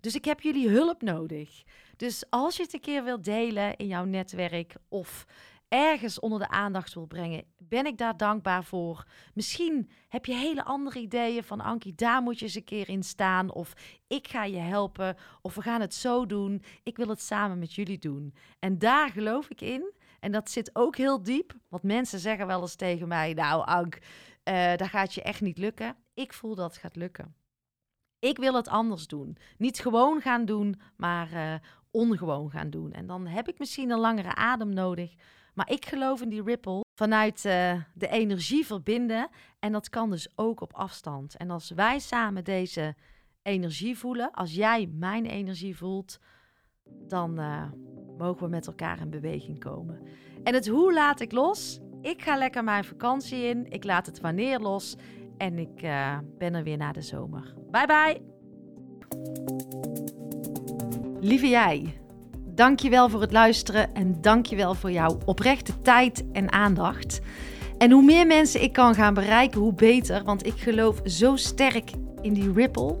Dus 0.00 0.14
ik 0.14 0.24
heb 0.24 0.40
jullie 0.40 0.68
hulp 0.68 1.02
nodig. 1.02 1.62
Dus 1.96 2.24
als 2.30 2.56
je 2.56 2.62
het 2.62 2.74
een 2.74 2.80
keer 2.80 3.04
wilt 3.04 3.24
delen 3.24 3.76
in 3.76 3.86
jouw 3.86 4.04
netwerk 4.04 4.74
of 4.88 5.26
ergens 5.68 6.20
onder 6.20 6.38
de 6.38 6.48
aandacht 6.48 6.94
wil 6.94 7.06
brengen, 7.06 7.44
ben 7.58 7.86
ik 7.86 7.98
daar 7.98 8.16
dankbaar 8.16 8.64
voor. 8.64 9.04
Misschien 9.34 9.90
heb 10.08 10.26
je 10.26 10.34
hele 10.34 10.64
andere 10.64 10.98
ideeën 10.98 11.44
van 11.44 11.60
Ankie, 11.60 11.94
daar 11.94 12.22
moet 12.22 12.38
je 12.38 12.44
eens 12.44 12.54
een 12.54 12.64
keer 12.64 12.88
in 12.88 13.02
staan. 13.02 13.52
Of 13.52 13.72
ik 14.06 14.28
ga 14.28 14.44
je 14.44 14.58
helpen. 14.58 15.16
Of 15.42 15.54
we 15.54 15.62
gaan 15.62 15.80
het 15.80 15.94
zo 15.94 16.26
doen. 16.26 16.62
Ik 16.82 16.96
wil 16.96 17.08
het 17.08 17.20
samen 17.20 17.58
met 17.58 17.74
jullie 17.74 17.98
doen. 17.98 18.34
En 18.58 18.78
daar 18.78 19.10
geloof 19.10 19.50
ik 19.50 19.60
in. 19.60 19.92
En 20.20 20.32
dat 20.32 20.50
zit 20.50 20.70
ook 20.72 20.96
heel 20.96 21.22
diep. 21.22 21.54
Want 21.68 21.82
mensen 21.82 22.18
zeggen 22.18 22.46
wel 22.46 22.60
eens 22.60 22.74
tegen 22.74 23.08
mij: 23.08 23.32
Nou, 23.32 23.66
Ank, 23.66 23.98
uh, 24.48 24.76
dat 24.76 24.88
gaat 24.88 25.14
je 25.14 25.22
echt 25.22 25.40
niet 25.40 25.58
lukken. 25.58 25.96
Ik 26.14 26.32
voel 26.32 26.54
dat 26.54 26.70
het 26.70 26.80
gaat 26.80 26.96
lukken. 26.96 27.34
Ik 28.18 28.36
wil 28.36 28.54
het 28.54 28.68
anders 28.68 29.06
doen. 29.06 29.36
Niet 29.58 29.78
gewoon 29.78 30.20
gaan 30.20 30.44
doen, 30.44 30.80
maar 30.96 31.32
uh, 31.32 31.54
ongewoon 31.90 32.50
gaan 32.50 32.70
doen. 32.70 32.92
En 32.92 33.06
dan 33.06 33.26
heb 33.26 33.48
ik 33.48 33.58
misschien 33.58 33.90
een 33.90 33.98
langere 33.98 34.34
adem 34.34 34.74
nodig. 34.74 35.14
Maar 35.54 35.70
ik 35.70 35.84
geloof 35.84 36.20
in 36.20 36.28
die 36.28 36.42
ripple 36.42 36.84
vanuit 36.94 37.44
uh, 37.44 37.80
de 37.94 38.08
energie 38.08 38.66
verbinden. 38.66 39.28
En 39.58 39.72
dat 39.72 39.88
kan 39.88 40.10
dus 40.10 40.28
ook 40.34 40.60
op 40.60 40.72
afstand. 40.74 41.36
En 41.36 41.50
als 41.50 41.70
wij 41.70 41.98
samen 41.98 42.44
deze 42.44 42.94
energie 43.42 43.98
voelen, 43.98 44.30
als 44.30 44.54
jij 44.54 44.86
mijn 44.86 45.26
energie 45.26 45.76
voelt, 45.76 46.18
dan 46.84 47.34
mogen 48.18 48.42
we 48.42 48.48
met 48.48 48.66
elkaar 48.66 49.00
in 49.00 49.10
beweging 49.10 49.58
komen. 49.58 50.02
En 50.42 50.54
het 50.54 50.68
hoe 50.68 50.92
laat 50.92 51.20
ik 51.20 51.32
los? 51.32 51.80
Ik 52.02 52.22
ga 52.22 52.36
lekker 52.36 52.64
mijn 52.64 52.84
vakantie 52.84 53.42
in. 53.42 53.66
Ik 53.68 53.84
laat 53.84 54.06
het 54.06 54.20
wanneer 54.20 54.58
los. 54.58 54.96
En 55.36 55.58
ik 55.58 55.82
uh, 55.82 56.18
ben 56.38 56.54
er 56.54 56.62
weer 56.62 56.76
na 56.76 56.92
de 56.92 57.02
zomer. 57.02 57.54
Bye 57.70 57.86
bye! 57.86 58.20
Lieve 61.20 61.48
jij. 61.48 62.00
Dankjewel 62.54 63.08
voor 63.08 63.20
het 63.20 63.32
luisteren 63.32 63.94
en 63.94 64.20
dankjewel 64.20 64.74
voor 64.74 64.90
jouw 64.90 65.18
oprechte 65.24 65.82
tijd 65.82 66.24
en 66.32 66.52
aandacht. 66.52 67.20
En 67.78 67.90
hoe 67.90 68.04
meer 68.04 68.26
mensen 68.26 68.62
ik 68.62 68.72
kan 68.72 68.94
gaan 68.94 69.14
bereiken, 69.14 69.60
hoe 69.60 69.74
beter, 69.74 70.24
want 70.24 70.46
ik 70.46 70.56
geloof 70.56 71.00
zo 71.04 71.36
sterk 71.36 71.90
in 72.20 72.32
die 72.32 72.52
ripple. 72.52 72.98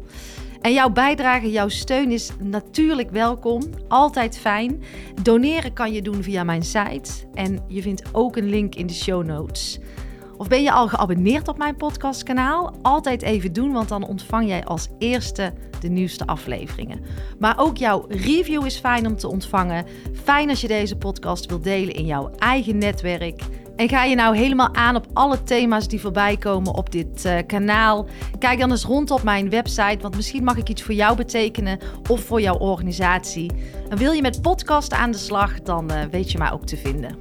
En 0.60 0.72
jouw 0.72 0.90
bijdrage, 0.90 1.50
jouw 1.50 1.68
steun 1.68 2.10
is 2.10 2.30
natuurlijk 2.38 3.10
welkom, 3.10 3.62
altijd 3.88 4.38
fijn. 4.38 4.82
Doneren 5.22 5.72
kan 5.72 5.92
je 5.92 6.02
doen 6.02 6.22
via 6.22 6.44
mijn 6.44 6.62
site 6.62 7.10
en 7.34 7.64
je 7.68 7.82
vindt 7.82 8.02
ook 8.12 8.36
een 8.36 8.48
link 8.48 8.74
in 8.74 8.86
de 8.86 8.94
show 8.94 9.24
notes. 9.24 9.78
Of 10.36 10.48
ben 10.48 10.62
je 10.62 10.72
al 10.72 10.88
geabonneerd 10.88 11.48
op 11.48 11.58
mijn 11.58 11.76
podcastkanaal? 11.76 12.74
Altijd 12.82 13.22
even 13.22 13.52
doen, 13.52 13.72
want 13.72 13.88
dan 13.88 14.06
ontvang 14.06 14.48
jij 14.48 14.64
als 14.64 14.88
eerste 14.98 15.52
de 15.80 15.88
nieuwste 15.88 16.26
afleveringen. 16.26 17.00
Maar 17.38 17.58
ook 17.58 17.76
jouw 17.76 18.04
review 18.08 18.66
is 18.66 18.78
fijn 18.78 19.06
om 19.06 19.16
te 19.16 19.28
ontvangen. 19.28 19.86
Fijn 20.22 20.48
als 20.48 20.60
je 20.60 20.68
deze 20.68 20.96
podcast 20.96 21.46
wilt 21.46 21.64
delen 21.64 21.94
in 21.94 22.06
jouw 22.06 22.30
eigen 22.38 22.78
netwerk. 22.78 23.42
En 23.80 23.88
ga 23.88 24.04
je 24.04 24.14
nou 24.14 24.36
helemaal 24.36 24.74
aan 24.74 24.96
op 24.96 25.06
alle 25.12 25.42
thema's 25.42 25.88
die 25.88 26.00
voorbij 26.00 26.36
komen 26.36 26.74
op 26.74 26.92
dit 26.92 27.24
uh, 27.24 27.38
kanaal? 27.46 28.06
Kijk 28.38 28.58
dan 28.58 28.70
eens 28.70 28.84
rond 28.84 29.10
op 29.10 29.22
mijn 29.22 29.50
website, 29.50 29.98
want 30.00 30.16
misschien 30.16 30.44
mag 30.44 30.56
ik 30.56 30.68
iets 30.68 30.82
voor 30.82 30.94
jou 30.94 31.16
betekenen 31.16 31.78
of 32.08 32.20
voor 32.20 32.40
jouw 32.40 32.58
organisatie. 32.58 33.50
En 33.88 33.98
wil 33.98 34.12
je 34.12 34.22
met 34.22 34.42
podcast 34.42 34.92
aan 34.92 35.10
de 35.10 35.18
slag, 35.18 35.60
dan 35.60 35.92
uh, 35.92 36.00
weet 36.10 36.32
je 36.32 36.38
mij 36.38 36.52
ook 36.52 36.66
te 36.66 36.76
vinden. 36.76 37.16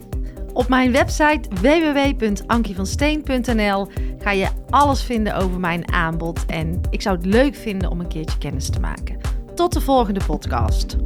Op 0.53 0.67
mijn 0.67 0.91
website 0.91 1.49
www.ankievansteen.nl 1.61 3.87
ga 4.17 4.31
je 4.31 4.47
alles 4.69 5.03
vinden 5.03 5.35
over 5.35 5.59
mijn 5.59 5.93
aanbod 5.93 6.45
en 6.45 6.81
ik 6.89 7.01
zou 7.01 7.15
het 7.15 7.25
leuk 7.25 7.55
vinden 7.55 7.91
om 7.91 7.99
een 7.99 8.07
keertje 8.07 8.37
kennis 8.37 8.69
te 8.69 8.79
maken. 8.79 9.17
Tot 9.55 9.73
de 9.73 9.81
volgende 9.81 10.21
podcast. 10.25 10.97